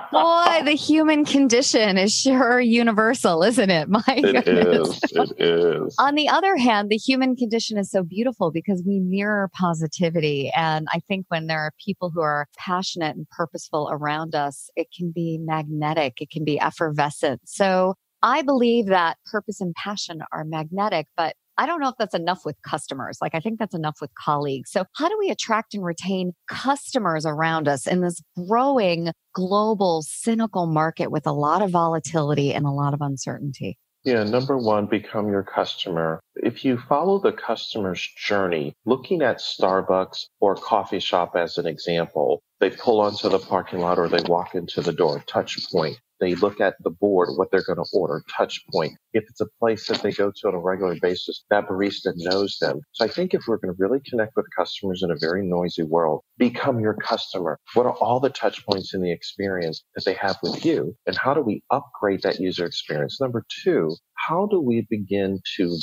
Boy, 0.12 0.62
the 0.66 0.76
human 0.76 1.26
condition 1.26 1.98
is 1.98 2.14
sure 2.14 2.60
universal, 2.60 3.42
isn't 3.42 3.72
it? 3.72 3.90
My 3.90 4.04
it 4.08 4.46
goodness. 4.46 5.02
Is, 5.04 5.12
it 5.16 5.42
is. 5.42 5.96
On 5.98 6.14
the 6.14 6.30
other 6.30 6.58
hand, 6.58 6.90
the 6.90 6.98
human 6.98 7.36
condition 7.36 7.80
is 7.80 7.90
so 7.90 8.04
beautiful 8.04 8.52
because 8.52 8.84
we 8.86 9.00
mirror 9.00 9.50
positivity. 9.54 10.52
And 10.56 10.88
I 10.94 11.00
think 11.08 11.26
when 11.30 11.48
there 11.48 11.62
are 11.62 11.74
people 11.84 12.12
who 12.12 12.22
are 12.22 12.48
passionate 12.56 13.16
and 13.16 13.28
purposeful 13.32 13.90
around 13.92 14.36
us, 14.36 14.70
it 14.76 14.90
can 14.96 15.12
be 15.12 15.40
magnetic, 15.42 16.22
it 16.22 16.30
can 16.30 16.46
be 16.46 16.60
effervescent. 16.60 17.42
So 17.46 17.96
I 18.22 18.44
believe 18.44 18.88
that 18.88 19.18
purpose 19.26 19.60
and 19.60 19.74
passion 19.74 20.22
are 20.32 20.44
magnetic, 20.44 21.08
but 21.16 21.36
I 21.60 21.66
don't 21.66 21.82
know 21.82 21.90
if 21.90 21.96
that's 22.00 22.16
enough 22.16 22.46
with 22.46 22.56
customers. 22.62 23.18
Like, 23.22 23.36
I 23.36 23.42
think 23.42 23.60
that's 23.60 23.76
enough 23.76 23.98
with 24.00 24.12
colleagues. 24.16 24.72
So, 24.72 24.86
how 24.96 25.10
do 25.10 25.18
we 25.20 25.30
attract 25.30 25.74
and 25.74 25.84
retain 25.84 26.32
customers 26.48 27.26
around 27.26 27.68
us 27.68 27.86
in 27.86 28.00
this 28.00 28.22
growing 28.48 29.12
global 29.34 30.02
cynical 30.08 30.68
market 30.68 31.12
with 31.12 31.28
a 31.28 31.34
lot 31.34 31.62
of 31.62 31.72
volatility 31.72 32.54
and 32.54 32.66
a 32.66 32.72
lot 32.72 32.94
of 32.94 33.02
uncertainty? 33.02 33.78
Yeah, 34.06 34.24
number 34.24 34.58
one, 34.58 34.86
become 34.86 35.28
your 35.28 35.44
customer. 35.44 36.22
If 36.38 36.64
you 36.64 36.78
follow 36.88 37.20
the 37.20 37.34
customer's 37.34 38.08
journey, 38.16 38.74
looking 38.86 39.22
at 39.22 39.40
Starbucks 39.40 40.28
or 40.40 40.56
coffee 40.56 41.00
shop 41.00 41.36
as 41.36 41.58
an 41.58 41.68
example, 41.68 42.42
they 42.62 42.70
pull 42.70 43.02
onto 43.02 43.28
the 43.28 43.40
parking 43.40 43.80
lot 43.82 44.00
or 44.00 44.08
they 44.08 44.24
walk 44.30 44.56
into 44.56 44.80
the 44.80 44.94
door, 44.94 45.22
touch 45.28 45.58
point. 45.70 46.00
They 46.20 46.36
look 46.36 46.60
at 46.60 46.76
the 46.84 46.90
board, 46.90 47.30
what 47.36 47.50
they're 47.52 47.64
going 47.64 47.78
to 47.78 47.86
order, 47.94 48.24
touch 48.36 48.62
point. 48.72 48.94
If 49.14 49.24
it's 49.30 49.42
a 49.42 49.48
place 49.60 49.88
that 49.88 50.02
they 50.02 50.12
go 50.12 50.32
to 50.36 50.48
on 50.48 50.56
a 50.56 50.60
regular 50.60 50.96
basis, 51.02 51.46
that 51.50 51.68
barista 51.68 52.14
knows 52.16 52.58
them. 52.60 52.82
So 52.94 53.06
I 53.06 53.08
think 53.08 53.34
if 53.34 53.42
we're 53.48 53.58
going 53.58 53.74
to 53.74 53.82
really 53.82 54.00
connect 54.06 54.36
with 54.36 54.46
customers 54.56 55.02
in 55.04 55.12
a 55.12 55.16
very 55.20 55.46
noisy 55.46 55.84
world, 55.84 56.22
become 56.38 56.80
your 56.80 56.96
customer. 56.96 57.58
What 57.74 57.86
are 57.86 57.94
all 57.94 58.20
the 58.20 58.30
touch 58.30 58.66
points 58.66 58.94
in 58.94 59.02
the 59.02 59.12
experience 59.12 59.84
that 59.96 60.06
they 60.06 60.14
have 60.14 60.38
with 60.44 60.66
you? 60.66 60.96
And 61.08 61.18
how 61.18 61.34
do 61.34 61.42
we 61.42 61.64
upgrade 61.72 62.22
that 62.24 62.40
user 62.40 62.66
experience? 62.66 63.20
Number 63.20 63.46
two, 63.64 63.96
how 64.28 64.48
do 64.48 64.60
we 64.60 64.86
begin 64.90 65.40
to 65.58 65.78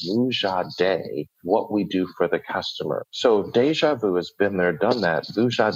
day 0.79 1.27
what 1.43 1.73
we 1.73 1.85
do 1.85 2.07
for 2.17 2.29
the 2.29 2.39
customer? 2.39 3.05
So 3.11 3.51
deja 3.51 3.95
vu 3.95 4.15
has 4.15 4.33
been 4.39 4.57
there, 4.57 4.73
done 4.73 5.01
that. 5.01 5.27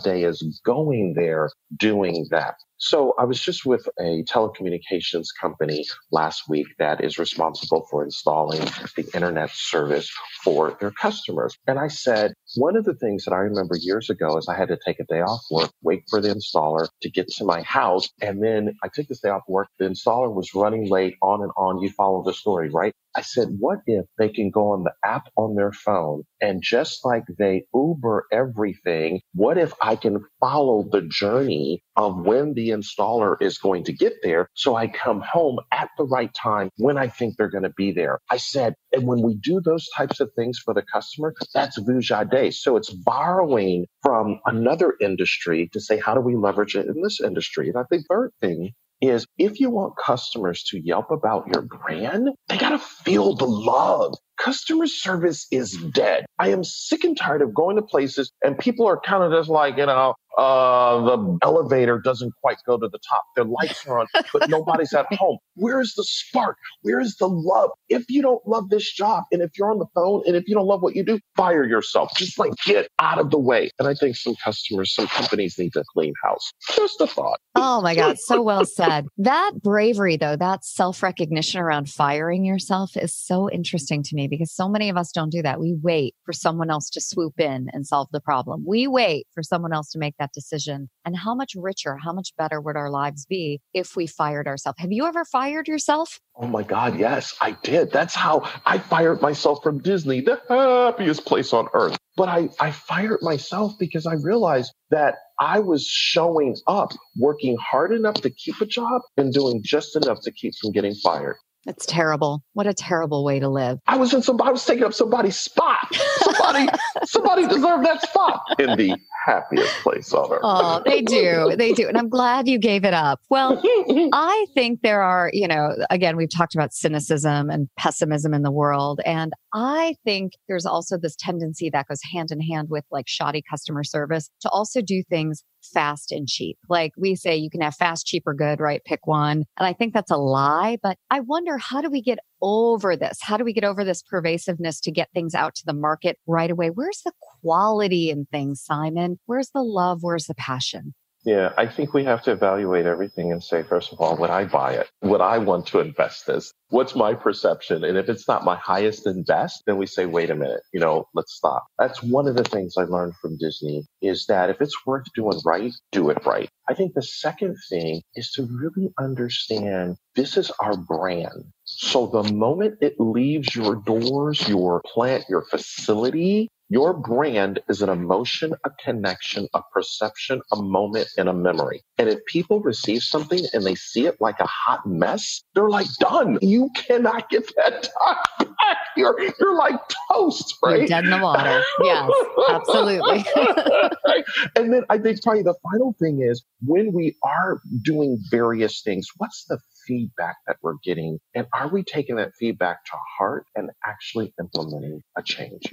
day 0.05 0.25
is 0.25 0.61
going 0.65 1.15
there, 1.17 1.51
doing 1.77 2.27
that. 2.31 2.55
So 2.81 3.13
I 3.19 3.25
was 3.25 3.39
just 3.39 3.67
with 3.67 3.87
a 3.99 4.25
telecommunications 4.25 5.27
company 5.39 5.85
last 6.11 6.49
week 6.49 6.67
that 6.79 7.05
is 7.05 7.19
responsible 7.19 7.87
for 7.91 8.03
installing 8.03 8.63
the 8.97 9.07
internet 9.15 9.51
service 9.51 10.11
for 10.43 10.77
their 10.81 10.91
customers. 10.91 11.59
And 11.67 11.79
I 11.79 11.89
said, 11.89 12.33
One 12.57 12.77
of 12.77 12.85
the 12.85 12.95
things 12.95 13.25
that 13.25 13.33
I 13.33 13.39
remember 13.39 13.77
years 13.77 14.11
ago 14.11 14.37
is 14.37 14.49
I 14.49 14.57
had 14.57 14.69
to 14.69 14.79
take 14.85 14.99
a 14.99 15.05
day 15.05 15.21
off 15.21 15.43
work, 15.51 15.71
wait 15.83 16.03
for 16.11 16.21
the 16.21 16.29
installer 16.31 16.89
to 17.03 17.11
get 17.11 17.29
to 17.29 17.45
my 17.45 17.63
house. 17.63 18.09
And 18.21 18.43
then 18.43 18.75
I 18.83 18.89
took 18.93 19.07
this 19.07 19.21
day 19.21 19.29
off 19.29 19.45
work. 19.49 19.69
The 19.79 19.87
installer 19.87 20.35
was 20.35 20.55
running 20.55 20.89
late 20.91 21.17
on 21.23 21.43
and 21.43 21.53
on. 21.57 21.81
You 21.81 21.91
follow 21.91 22.25
the 22.25 22.35
story, 22.35 22.69
right? 22.71 22.93
I 23.17 23.23
said, 23.23 23.49
what 23.59 23.81
if 23.87 24.07
they 24.19 24.29
can 24.29 24.51
go 24.51 24.71
on 24.73 24.85
the 24.85 24.93
app 25.05 25.29
on 25.37 25.55
their 25.57 25.73
phone 25.73 26.23
and 26.41 26.63
just 26.63 27.05
like 27.05 27.25
they 27.39 27.65
Uber 27.75 28.27
everything, 28.33 29.21
what 29.35 29.59
if 29.59 29.73
I 29.83 29.97
can 29.97 30.25
follow 30.41 30.89
the 30.91 31.03
journey 31.03 31.83
of 31.97 32.25
when 32.25 32.55
the 32.55 32.71
installer 32.71 33.37
is 33.41 33.59
going 33.59 33.85
to 33.85 33.93
get 33.93 34.15
there 34.23 34.49
so 34.55 34.77
I 34.77 34.87
come 34.87 35.21
home 35.21 35.59
at 35.73 35.91
the 35.99 36.05
right 36.05 36.33
time 36.33 36.71
when 36.77 36.99
I 36.99 37.09
think 37.09 37.37
they're 37.37 37.51
going 37.51 37.65
to 37.65 37.75
be 37.77 37.93
there? 37.93 38.21
I 38.31 38.37
said, 38.37 38.75
and 38.93 39.07
when 39.07 39.23
we 39.23 39.37
do 39.37 39.61
those 39.61 39.89
types 39.97 40.21
of 40.21 40.31
things 40.37 40.59
for 40.59 40.75
the 40.75 40.83
customer, 40.83 41.35
that's 41.53 41.79
Vujade. 41.81 42.40
So 42.49 42.77
it's 42.77 42.91
borrowing 42.91 43.87
from 44.03 44.41
another 44.47 44.95
industry 45.01 45.69
to 45.75 45.81
say, 45.81 45.99
how 45.99 46.15
do 46.15 46.21
we 46.21 46.37
leverage 46.37 46.77
it 46.77 46.87
in 46.87 47.03
this 47.03 47.21
industry? 47.21 47.69
And 47.69 47.77
I 47.77 47.83
think 47.91 48.07
third 48.09 48.31
thing 48.41 48.73
is 49.03 49.27
if 49.39 49.61
you 49.61 49.71
want 49.71 49.95
customers 50.03 50.63
to 50.65 50.79
yelp 50.79 51.11
about 51.11 51.47
your 51.53 51.63
brand, 51.63 52.31
they 52.49 52.59
got 52.59 52.71
to 52.71 52.79
feel 52.79 53.35
the 53.35 53.47
love. 53.47 54.15
Customer 54.39 54.87
service 54.87 55.47
is 55.51 55.73
dead. 55.73 56.25
I 56.39 56.49
am 56.49 56.65
sick 56.65 57.05
and 57.05 57.17
tired 57.17 57.43
of 57.43 57.55
going 57.55 57.77
to 57.77 57.83
places 57.83 58.33
and 58.43 58.59
people 58.59 58.87
are 58.87 59.01
kind 59.01 59.23
of 59.23 59.33
just 59.33 59.51
like, 59.51 59.77
you 59.77 59.87
know, 59.87 60.15
uh, 60.39 61.01
the 61.05 61.39
elevator 61.43 61.99
doesn't 61.99 62.33
quite 62.41 62.59
go 62.67 62.79
to 62.79 62.89
the 62.89 62.99
top. 63.09 63.25
Their 63.37 63.45
lights 63.45 63.87
are 63.87 64.01
on, 64.01 64.07
but 64.33 64.49
nobody's 64.49 64.93
at 64.93 65.07
home. 65.15 65.39
Where 65.55 65.81
is 65.81 65.95
the 65.97 66.05
spark? 66.05 66.57
Where 66.83 67.01
is 67.01 67.17
the 67.17 67.29
love? 67.29 67.71
If 67.89 68.05
you 68.09 68.23
don't 68.23 68.47
love 68.47 68.71
this 68.71 68.91
job 68.93 69.25
and 69.33 69.43
if 69.43 69.51
you're 69.59 69.71
on 69.71 69.79
the 69.79 69.87
phone 69.95 70.23
and 70.27 70.37
if 70.37 70.45
you 70.47 70.55
don't 70.55 70.67
love 70.67 70.83
what 70.83 70.97
you 70.97 71.05
do, 71.05 71.19
fire 71.37 71.65
yourself. 71.65 72.11
Just 72.17 72.39
like 72.39 72.53
get 72.65 72.89
out 72.99 73.19
of 73.19 73.31
the 73.31 73.39
way. 73.39 73.71
And 73.79 73.89
I 73.89 73.95
think 73.95 74.17
some 74.17 74.35
customers, 74.43 74.95
some 74.95 75.07
companies 75.09 75.59
need 75.59 75.73
to 75.75 75.85
clean 75.93 76.15
house. 76.23 76.51
Just 76.75 77.01
a 77.01 77.07
thought. 77.07 77.39
Oh 77.57 77.83
my 77.83 77.95
God. 77.95 78.19
So 78.19 78.41
well 78.51 78.65
said. 78.65 79.07
That 79.19 79.53
bravery, 79.63 80.17
though, 80.17 80.37
that 80.37 80.65
self 80.65 81.03
recognition 81.03 81.61
around 81.61 81.89
firing 81.91 82.45
yourself 82.45 82.97
is 82.97 83.15
so 83.15 83.51
interesting 83.51 84.03
to 84.05 84.15
me 84.15 84.29
because 84.29 84.53
so 84.53 84.69
many 84.69 84.89
of 84.89 84.97
us 84.97 85.11
don't 85.13 85.31
do 85.31 85.43
that. 85.43 85.61
We 85.61 85.77
wait 85.83 86.15
for 86.25 86.33
someone 86.33 86.71
else 86.71 86.89
to 86.91 87.01
swoop 87.01 87.39
in 87.41 87.69
and 87.73 87.87
solve 87.87 88.09
the 88.13 88.21
problem. 88.21 88.65
We 88.67 88.87
wait 88.87 89.27
for 89.35 89.43
someone 89.43 89.73
else 89.73 89.91
to 89.91 89.99
make 89.99 90.17
that 90.21 90.33
decision. 90.33 90.89
And 91.05 91.17
how 91.17 91.35
much 91.35 91.55
richer, 91.57 91.97
how 91.97 92.13
much 92.13 92.33
better 92.39 92.61
would 92.61 92.77
our 92.77 92.91
lives 92.91 93.27
be 93.27 93.61
if 93.75 93.97
we 93.97 94.07
fired 94.07 94.47
ourselves? 94.47 94.79
Have 94.79 94.93
you 94.93 95.05
ever 95.07 95.25
fired 95.25 95.67
yourself? 95.67 96.21
Oh 96.37 96.47
my 96.47 96.63
God, 96.63 96.99
yes, 96.99 97.35
I 97.41 97.57
did. 97.63 97.91
That's 97.91 98.15
how 98.15 98.49
I 98.65 98.79
fired 98.79 99.21
myself 99.21 99.63
from 99.63 99.79
Disney, 99.81 100.21
the 100.21 100.41
happiest 100.49 101.27
place 101.27 101.53
on 101.53 101.69
earth. 101.75 101.99
But 102.17 102.29
I, 102.29 102.49
I 102.61 102.71
fired 102.71 103.21
myself 103.23 103.73
because 103.79 104.07
I 104.07 104.15
realized 104.15 104.73
that 104.91 105.17
I 105.41 105.59
was 105.59 105.87
showing 105.87 106.57
up, 106.67 106.93
working 107.17 107.57
hard 107.59 107.93
enough 107.93 108.15
to 108.15 108.31
keep 108.31 108.61
a 108.61 108.67
job 108.67 109.03
and 109.17 109.33
doing 109.33 109.63
just 109.65 109.97
enough 109.97 110.21
to 110.23 110.31
keep 110.31 110.53
from 110.61 110.73
getting 110.73 110.95
fired. 110.95 111.37
That's 111.67 111.85
terrible. 111.87 112.43
What 112.55 112.67
a 112.67 112.75
terrible 112.75 113.25
way 113.25 113.39
to 113.39 113.49
live. 113.49 113.79
I 113.87 113.97
was 113.97 114.15
in 114.15 114.23
some 114.23 114.41
I 114.41 114.51
was 114.51 114.65
taking 114.65 114.85
up 114.85 114.95
somebody's 114.95 115.37
spot. 115.37 115.87
Somebody 115.93 116.69
somebody 117.05 117.47
deserved 117.47 117.85
that 117.85 118.03
spot 118.03 118.43
in 118.59 118.77
the 118.77 118.97
happiest 119.27 119.75
place 119.83 120.13
on 120.13 120.33
earth. 120.33 120.41
Oh, 120.43 120.83
they 120.85 121.03
do. 121.03 121.55
They 121.57 121.73
do. 121.73 121.87
And 121.89 121.99
I'm 121.99 122.09
glad 122.09 122.49
you 122.49 122.59
gave 122.59 122.85
it 122.85 122.95
up. 122.95 123.21
Well, 123.29 123.61
I 124.13 124.47
think 124.55 124.81
there 124.83 125.03
are, 125.03 125.31
you 125.33 125.47
know, 125.47 125.77
again, 125.91 126.17
we've 126.17 126.31
talked 126.35 126.55
about 126.55 126.73
cynicism 126.73 127.51
and 127.51 127.69
pessimism 127.77 128.35
in 128.35 128.43
the 128.43 128.51
world. 128.51 129.01
And 129.05 129.33
I 129.53 129.97
think 130.05 130.35
there's 130.49 130.67
also 130.67 130.97
this 130.97 131.17
tendency 131.17 131.71
that 131.71 131.87
goes 131.89 132.01
hand 132.13 132.31
in 132.31 132.41
hand 132.41 132.69
with 132.71 132.85
like 132.91 133.09
shoddy 133.09 133.43
customer 133.49 133.83
service 133.83 134.31
to 134.43 134.49
also 134.51 134.81
do 134.81 135.03
things 135.03 135.43
fast 135.63 136.13
and 136.13 136.29
cheap. 136.29 136.57
Like 136.69 136.93
we 136.97 137.17
say, 137.17 137.37
you 137.37 137.51
can 137.51 137.61
have 137.61 137.75
fast, 137.75 138.07
cheap, 138.07 138.23
or 138.27 138.35
good, 138.35 138.61
right? 138.61 138.83
Pick 138.85 139.07
one. 139.07 139.45
And 139.59 139.67
I 139.67 139.73
think 139.73 139.93
that's 139.93 140.11
a 140.11 140.17
lie. 140.17 140.79
But 140.83 140.99
I 141.11 141.21
wonder, 141.21 141.59
how 141.59 141.81
do 141.81 141.91
we 141.91 142.01
get 142.01 142.21
over 142.41 142.97
this? 142.97 143.19
How 143.21 143.37
do 143.37 143.45
we 143.45 143.53
get 143.53 143.65
over 143.65 143.85
this 143.85 144.03
pervasiveness 144.03 144.81
to 144.83 144.91
get 144.91 145.09
things 145.13 145.35
out 145.35 145.55
to 145.57 145.63
the 145.67 145.75
market 145.75 146.19
right 146.27 146.51
away? 146.51 146.71
Where's 146.71 147.03
the 147.05 147.13
quality 147.43 148.11
in 148.11 148.27
things, 148.31 148.63
Simon? 148.65 149.19
Where's 149.27 149.51
the 149.53 149.63
love? 149.63 149.99
Where's 150.03 150.27
the 150.27 150.35
passion? 150.35 150.95
Yeah, 151.25 151.53
I 151.59 151.67
think 151.67 151.93
we 151.93 152.05
have 152.05 152.23
to 152.23 152.33
evaluate 152.33 152.87
everything 152.87 153.31
and 153.31 153.43
say, 153.43 153.63
first 153.63 153.93
of 153.93 154.01
all, 154.01 154.17
would 154.17 154.31
I 154.31 154.47
buy 154.47 154.73
it? 154.73 154.91
Would 155.03 155.21
I 155.21 155.37
want 155.39 155.67
to 155.69 155.81
invest 155.81 156.27
this? 156.27 156.51
What's 156.71 156.95
my 156.95 157.13
perception? 157.15 157.85
And 157.85 157.99
if 157.99 158.09
it's 158.09 158.27
not 158.27 158.45
my 158.45 158.57
highest 158.57 159.07
and 159.07 159.27
best, 159.27 159.63
then 159.67 159.77
we 159.77 159.87
say, 159.87 160.07
wait 160.07 160.31
a 160.31 160.35
minute, 160.35 160.63
you 160.73 160.81
know, 160.81 161.09
let's 161.15 161.35
stop. 161.35 161.67
That's 161.79 162.03
one 162.03 162.27
of 162.27 162.37
the 162.37 162.45
things 162.45 162.75
I 162.79 162.85
learned 162.85 163.15
from 163.21 163.37
Disney 163.37 163.85
is 164.01 164.25
that 164.27 164.49
if 164.49 164.63
it's 164.63 164.87
worth 164.87 165.05
doing 165.15 165.39
right, 165.45 165.73
do 165.93 166.09
it 166.09 166.25
right. 166.25 166.49
I 166.69 166.75
think 166.75 166.95
the 166.95 167.03
second 167.03 167.57
thing 167.69 168.01
is 168.15 168.31
to 168.33 168.49
really 168.51 168.91
understand 168.99 169.97
this 170.17 170.37
is 170.37 170.51
our 170.61 170.77
brand. 170.77 171.45
So 171.65 172.07
the 172.07 172.33
moment 172.33 172.79
it 172.81 172.99
leaves 172.99 173.55
your 173.55 173.77
doors, 173.77 174.49
your 174.49 174.81
plant, 174.87 175.25
your 175.29 175.43
facility, 175.43 176.49
your 176.71 176.95
brand 176.95 177.59
is 177.69 177.83
an 177.83 177.89
emotion, 177.89 178.55
a 178.65 178.71
connection, 178.83 179.49
a 179.55 179.61
perception, 179.75 180.41
a 180.53 180.63
moment, 180.63 181.09
and 181.19 181.29
a 181.29 181.33
memory. 181.33 181.83
And 181.99 182.09
if 182.09 182.25
people 182.27 182.61
receive 182.61 183.03
something 183.03 183.45
and 183.53 183.65
they 183.65 183.75
see 183.75 184.07
it 184.07 184.21
like 184.21 184.39
a 184.39 184.47
hot 184.47 184.87
mess, 184.87 185.43
they're 185.55 185.69
like, 185.69 185.89
done. 185.99 186.39
You 186.41 186.71
cannot 186.77 187.29
get 187.29 187.51
that 187.57 187.83
time 187.83 188.17
back. 188.39 188.77
You're, 188.97 189.17
you're 189.39 189.55
like 189.57 189.77
toast, 190.13 190.57
right? 190.63 190.79
You're 190.79 190.87
dead 190.87 191.05
in 191.05 191.11
the 191.11 191.19
water. 191.19 191.63
Yes, 191.83 192.11
absolutely. 192.49 193.25
And 194.57 194.73
then 194.73 194.83
I 194.91 194.99
think 194.99 195.23
probably 195.23 195.43
the 195.43 195.55
final 195.63 195.95
thing 195.99 196.21
is 196.23 196.45
when 196.65 196.93
we 196.93 197.17
are 197.23 197.61
doing 197.83 198.19
various 198.31 198.83
things, 198.83 199.07
what's 199.17 199.45
the 199.49 199.59
feedback 199.87 200.37
that 200.47 200.57
we're 200.63 200.77
getting? 200.85 201.19
And 201.35 201.47
are 201.55 201.69
we 201.69 201.83
taking 201.83 202.17
that 202.17 202.33
feedback 202.39 202.85
to 202.87 202.93
heart 203.19 203.47
and 203.57 203.71
actually 203.87 204.35
implementing 204.39 205.03
a 205.17 205.23
change? 205.23 205.73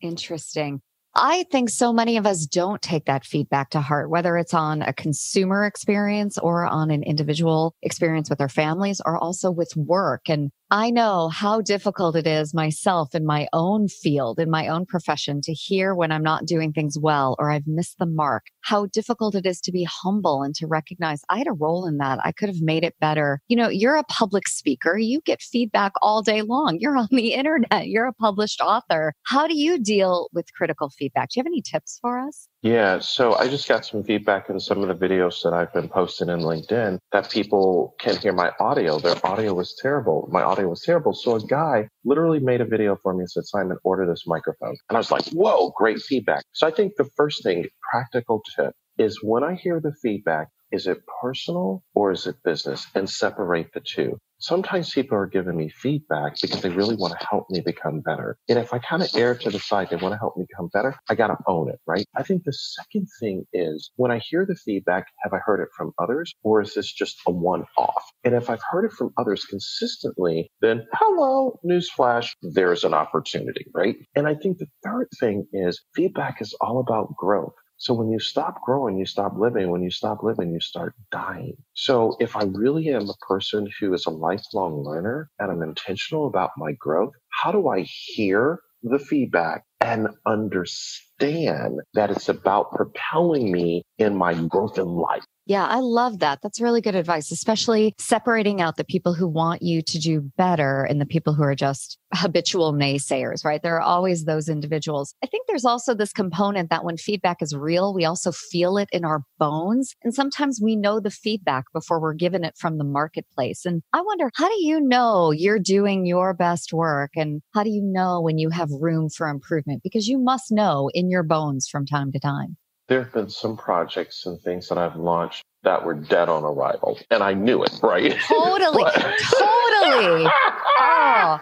Interesting. 0.00 0.80
I 1.18 1.46
think 1.50 1.70
so 1.70 1.94
many 1.94 2.18
of 2.18 2.26
us 2.26 2.44
don't 2.44 2.82
take 2.82 3.06
that 3.06 3.24
feedback 3.24 3.70
to 3.70 3.80
heart, 3.80 4.10
whether 4.10 4.36
it's 4.36 4.52
on 4.52 4.82
a 4.82 4.92
consumer 4.92 5.64
experience 5.64 6.36
or 6.36 6.66
on 6.66 6.90
an 6.90 7.02
individual 7.02 7.74
experience 7.82 8.28
with 8.28 8.38
our 8.38 8.50
families 8.50 9.00
or 9.02 9.16
also 9.16 9.50
with 9.50 9.74
work. 9.76 10.28
And 10.28 10.50
I 10.70 10.90
know 10.90 11.28
how 11.28 11.60
difficult 11.60 12.16
it 12.16 12.26
is 12.26 12.52
myself 12.52 13.14
in 13.14 13.24
my 13.24 13.46
own 13.52 13.86
field, 13.86 14.40
in 14.40 14.50
my 14.50 14.66
own 14.66 14.84
profession 14.84 15.40
to 15.42 15.52
hear 15.52 15.94
when 15.94 16.10
I'm 16.10 16.24
not 16.24 16.44
doing 16.44 16.72
things 16.72 16.98
well 17.00 17.36
or 17.38 17.50
I've 17.52 17.68
missed 17.68 17.98
the 17.98 18.06
mark, 18.06 18.46
how 18.62 18.86
difficult 18.86 19.36
it 19.36 19.46
is 19.46 19.60
to 19.60 19.72
be 19.72 19.84
humble 19.88 20.42
and 20.42 20.54
to 20.56 20.66
recognize 20.66 21.22
I 21.30 21.38
had 21.38 21.46
a 21.46 21.52
role 21.52 21.86
in 21.86 21.98
that. 21.98 22.18
I 22.24 22.32
could 22.32 22.48
have 22.48 22.60
made 22.60 22.82
it 22.82 22.96
better. 23.00 23.40
You 23.46 23.56
know, 23.56 23.68
you're 23.68 23.94
a 23.94 24.02
public 24.04 24.48
speaker. 24.48 24.98
You 24.98 25.20
get 25.24 25.40
feedback 25.40 25.92
all 26.02 26.20
day 26.20 26.42
long. 26.42 26.78
You're 26.80 26.96
on 26.96 27.08
the 27.12 27.32
internet. 27.34 27.86
You're 27.86 28.06
a 28.06 28.12
published 28.12 28.60
author. 28.60 29.14
How 29.22 29.46
do 29.46 29.56
you 29.56 29.78
deal 29.78 30.28
with 30.32 30.52
critical 30.52 30.90
feedback? 30.90 31.05
Do 31.14 31.20
you 31.34 31.40
have 31.40 31.46
any 31.46 31.62
tips 31.62 31.98
for 32.00 32.18
us? 32.18 32.48
Yeah, 32.62 32.98
so 32.98 33.34
I 33.34 33.48
just 33.48 33.68
got 33.68 33.84
some 33.84 34.02
feedback 34.02 34.50
in 34.50 34.58
some 34.60 34.82
of 34.82 34.88
the 34.88 35.06
videos 35.06 35.42
that 35.42 35.52
I've 35.52 35.72
been 35.72 35.88
posting 35.88 36.28
in 36.28 36.40
LinkedIn 36.40 36.98
that 37.12 37.30
people 37.30 37.94
can 37.98 38.16
hear 38.16 38.32
my 38.32 38.52
audio. 38.58 38.98
Their 38.98 39.24
audio 39.24 39.54
was 39.54 39.78
terrible. 39.80 40.28
My 40.32 40.42
audio 40.42 40.68
was 40.68 40.82
terrible. 40.82 41.12
So 41.12 41.36
a 41.36 41.46
guy 41.46 41.88
literally 42.04 42.40
made 42.40 42.60
a 42.60 42.64
video 42.64 42.96
for 43.02 43.14
me 43.14 43.20
and 43.20 43.30
said, 43.30 43.44
Simon, 43.44 43.76
order 43.84 44.06
this 44.06 44.24
microphone. 44.26 44.76
And 44.88 44.96
I 44.96 44.98
was 44.98 45.10
like, 45.10 45.26
whoa, 45.28 45.72
great 45.76 46.00
feedback. 46.00 46.44
So 46.52 46.66
I 46.66 46.70
think 46.70 46.94
the 46.96 47.08
first 47.16 47.42
thing, 47.42 47.66
practical 47.90 48.42
tip, 48.56 48.72
is 48.98 49.22
when 49.22 49.44
I 49.44 49.54
hear 49.54 49.80
the 49.80 49.92
feedback, 50.02 50.48
is 50.76 50.86
it 50.86 50.98
personal 51.22 51.82
or 51.94 52.12
is 52.12 52.26
it 52.26 52.36
business? 52.44 52.86
And 52.94 53.08
separate 53.08 53.72
the 53.72 53.80
two 53.80 54.18
sometimes 54.38 54.92
people 54.92 55.16
are 55.16 55.26
giving 55.26 55.56
me 55.56 55.68
feedback 55.68 56.40
because 56.40 56.60
they 56.62 56.68
really 56.68 56.96
want 56.96 57.18
to 57.18 57.26
help 57.26 57.48
me 57.50 57.60
become 57.60 58.00
better. 58.00 58.36
And 58.48 58.58
if 58.58 58.72
I 58.72 58.78
kind 58.78 59.02
of 59.02 59.08
err 59.16 59.34
to 59.34 59.50
the 59.50 59.58
side, 59.58 59.88
they 59.90 59.96
want 59.96 60.12
to 60.12 60.18
help 60.18 60.36
me 60.36 60.44
become 60.48 60.68
better, 60.72 60.94
I 61.08 61.14
got 61.14 61.28
to 61.28 61.36
own 61.46 61.68
it, 61.70 61.80
right? 61.86 62.06
I 62.14 62.22
think 62.22 62.44
the 62.44 62.52
second 62.52 63.08
thing 63.20 63.46
is 63.52 63.90
when 63.96 64.10
I 64.10 64.18
hear 64.18 64.44
the 64.46 64.54
feedback, 64.54 65.06
have 65.22 65.32
I 65.32 65.38
heard 65.38 65.60
it 65.60 65.68
from 65.76 65.92
others 65.98 66.34
or 66.42 66.60
is 66.60 66.74
this 66.74 66.92
just 66.92 67.18
a 67.26 67.30
one 67.30 67.64
off? 67.76 68.04
And 68.24 68.34
if 68.34 68.50
I've 68.50 68.62
heard 68.70 68.84
it 68.84 68.92
from 68.92 69.12
others 69.18 69.44
consistently, 69.44 70.50
then 70.60 70.86
hello, 70.92 71.58
newsflash, 71.64 72.30
there's 72.42 72.84
an 72.84 72.94
opportunity, 72.94 73.66
right? 73.74 73.96
And 74.14 74.26
I 74.26 74.34
think 74.34 74.58
the 74.58 74.66
third 74.84 75.08
thing 75.18 75.46
is 75.52 75.82
feedback 75.94 76.40
is 76.40 76.54
all 76.60 76.80
about 76.80 77.14
growth. 77.16 77.54
So 77.78 77.94
when 77.94 78.10
you 78.10 78.18
stop 78.18 78.62
growing, 78.62 78.98
you 78.98 79.06
stop 79.06 79.32
living. 79.36 79.70
When 79.70 79.82
you 79.82 79.90
stop 79.90 80.22
living, 80.22 80.52
you 80.52 80.60
start 80.60 80.94
dying. 81.10 81.56
So 81.74 82.16
if 82.20 82.36
I 82.36 82.44
really 82.44 82.88
am 82.88 83.08
a 83.08 83.26
person 83.26 83.68
who 83.80 83.92
is 83.94 84.06
a 84.06 84.10
lifelong 84.10 84.82
learner 84.82 85.30
and 85.38 85.50
I'm 85.50 85.62
intentional 85.62 86.26
about 86.26 86.50
my 86.56 86.72
growth, 86.72 87.12
how 87.30 87.52
do 87.52 87.68
I 87.68 87.82
hear 87.82 88.60
the 88.82 88.98
feedback 88.98 89.64
and 89.80 90.08
understand 90.26 91.80
that 91.94 92.10
it's 92.10 92.28
about 92.28 92.72
propelling 92.72 93.50
me 93.52 93.82
in 93.98 94.16
my 94.16 94.34
growth 94.34 94.78
in 94.78 94.86
life? 94.86 95.24
Yeah, 95.48 95.64
I 95.64 95.78
love 95.78 96.18
that. 96.18 96.40
That's 96.42 96.60
really 96.60 96.80
good 96.80 96.96
advice, 96.96 97.30
especially 97.30 97.94
separating 97.98 98.60
out 98.60 98.76
the 98.76 98.84
people 98.84 99.14
who 99.14 99.28
want 99.28 99.62
you 99.62 99.80
to 99.80 99.98
do 100.00 100.20
better 100.36 100.82
and 100.82 101.00
the 101.00 101.06
people 101.06 101.34
who 101.34 101.44
are 101.44 101.54
just 101.54 101.98
habitual 102.12 102.72
naysayers, 102.72 103.44
right? 103.44 103.62
There 103.62 103.76
are 103.76 103.80
always 103.80 104.24
those 104.24 104.48
individuals. 104.48 105.14
I 105.22 105.28
think 105.28 105.46
there's 105.46 105.64
also 105.64 105.94
this 105.94 106.12
component 106.12 106.70
that 106.70 106.84
when 106.84 106.96
feedback 106.96 107.42
is 107.42 107.54
real, 107.54 107.94
we 107.94 108.04
also 108.04 108.32
feel 108.32 108.76
it 108.76 108.88
in 108.90 109.04
our 109.04 109.22
bones. 109.38 109.94
And 110.02 110.12
sometimes 110.12 110.58
we 110.60 110.74
know 110.74 110.98
the 110.98 111.12
feedback 111.12 111.66
before 111.72 112.00
we're 112.00 112.14
given 112.14 112.42
it 112.42 112.56
from 112.58 112.78
the 112.78 112.84
marketplace. 112.84 113.64
And 113.64 113.82
I 113.92 114.00
wonder, 114.00 114.32
how 114.34 114.48
do 114.48 114.64
you 114.66 114.80
know 114.80 115.30
you're 115.30 115.60
doing 115.60 116.06
your 116.06 116.34
best 116.34 116.72
work? 116.72 117.12
And 117.14 117.40
how 117.54 117.62
do 117.62 117.70
you 117.70 117.82
know 117.82 118.20
when 118.20 118.38
you 118.38 118.50
have 118.50 118.68
room 118.80 119.10
for 119.10 119.28
improvement? 119.28 119.84
Because 119.84 120.08
you 120.08 120.18
must 120.18 120.50
know 120.50 120.90
in 120.92 121.08
your 121.08 121.22
bones 121.22 121.68
from 121.68 121.86
time 121.86 122.10
to 122.10 122.18
time. 122.18 122.56
There 122.88 123.02
have 123.02 123.12
been 123.12 123.30
some 123.30 123.56
projects 123.56 124.26
and 124.26 124.40
things 124.40 124.68
that 124.68 124.78
I've 124.78 124.96
launched 124.96 125.44
that 125.66 125.84
were 125.84 125.94
dead 125.94 126.28
on 126.28 126.44
arrival. 126.44 126.96
And 127.10 127.24
I 127.24 127.34
knew 127.34 127.64
it, 127.64 127.80
right? 127.82 128.16
Totally. 128.28 128.84
totally. 128.94 130.30
Oh. 130.78 131.40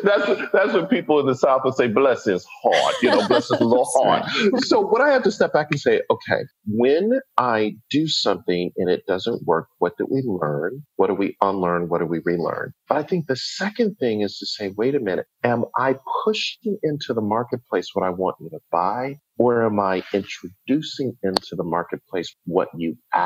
that's 0.02 0.26
that's 0.52 0.72
what 0.72 0.88
people 0.88 1.20
in 1.20 1.26
the 1.26 1.34
South 1.34 1.60
would 1.64 1.74
say, 1.74 1.86
bless 1.86 2.24
his 2.24 2.46
heart. 2.62 2.94
You 3.02 3.10
know, 3.10 3.28
bless 3.28 3.50
his 3.50 3.60
little 3.60 3.84
heart. 3.94 4.24
So 4.60 4.80
what 4.80 5.02
I 5.02 5.12
have 5.12 5.22
to 5.24 5.30
step 5.30 5.52
back 5.52 5.68
and 5.70 5.78
say, 5.78 6.00
okay, 6.10 6.44
when 6.66 7.20
I 7.36 7.76
do 7.90 8.08
something 8.08 8.70
and 8.78 8.88
it 8.88 9.04
doesn't 9.06 9.46
work, 9.46 9.68
what 9.78 9.98
did 9.98 10.06
we 10.10 10.22
learn? 10.24 10.82
What 10.96 11.08
do 11.08 11.14
we 11.14 11.36
unlearn? 11.42 11.88
What 11.90 11.98
do 11.98 12.06
we 12.06 12.20
relearn? 12.24 12.72
But 12.88 12.98
I 12.98 13.02
think 13.02 13.26
the 13.26 13.36
second 13.36 13.96
thing 13.96 14.22
is 14.22 14.38
to 14.38 14.46
say, 14.46 14.72
wait 14.78 14.94
a 14.94 15.00
minute, 15.00 15.26
am 15.44 15.66
I 15.76 15.96
pushing 16.24 16.78
into 16.82 17.12
the 17.12 17.20
marketplace 17.20 17.90
what 17.92 18.06
I 18.06 18.10
want 18.10 18.36
you 18.40 18.48
to 18.48 18.60
buy? 18.72 19.18
Or 19.38 19.66
am 19.66 19.78
I 19.78 20.02
introducing 20.14 21.18
into 21.22 21.56
the 21.56 21.64
marketplace 21.64 22.34
what 22.46 22.68
you 22.74 22.96
ask 23.12 23.25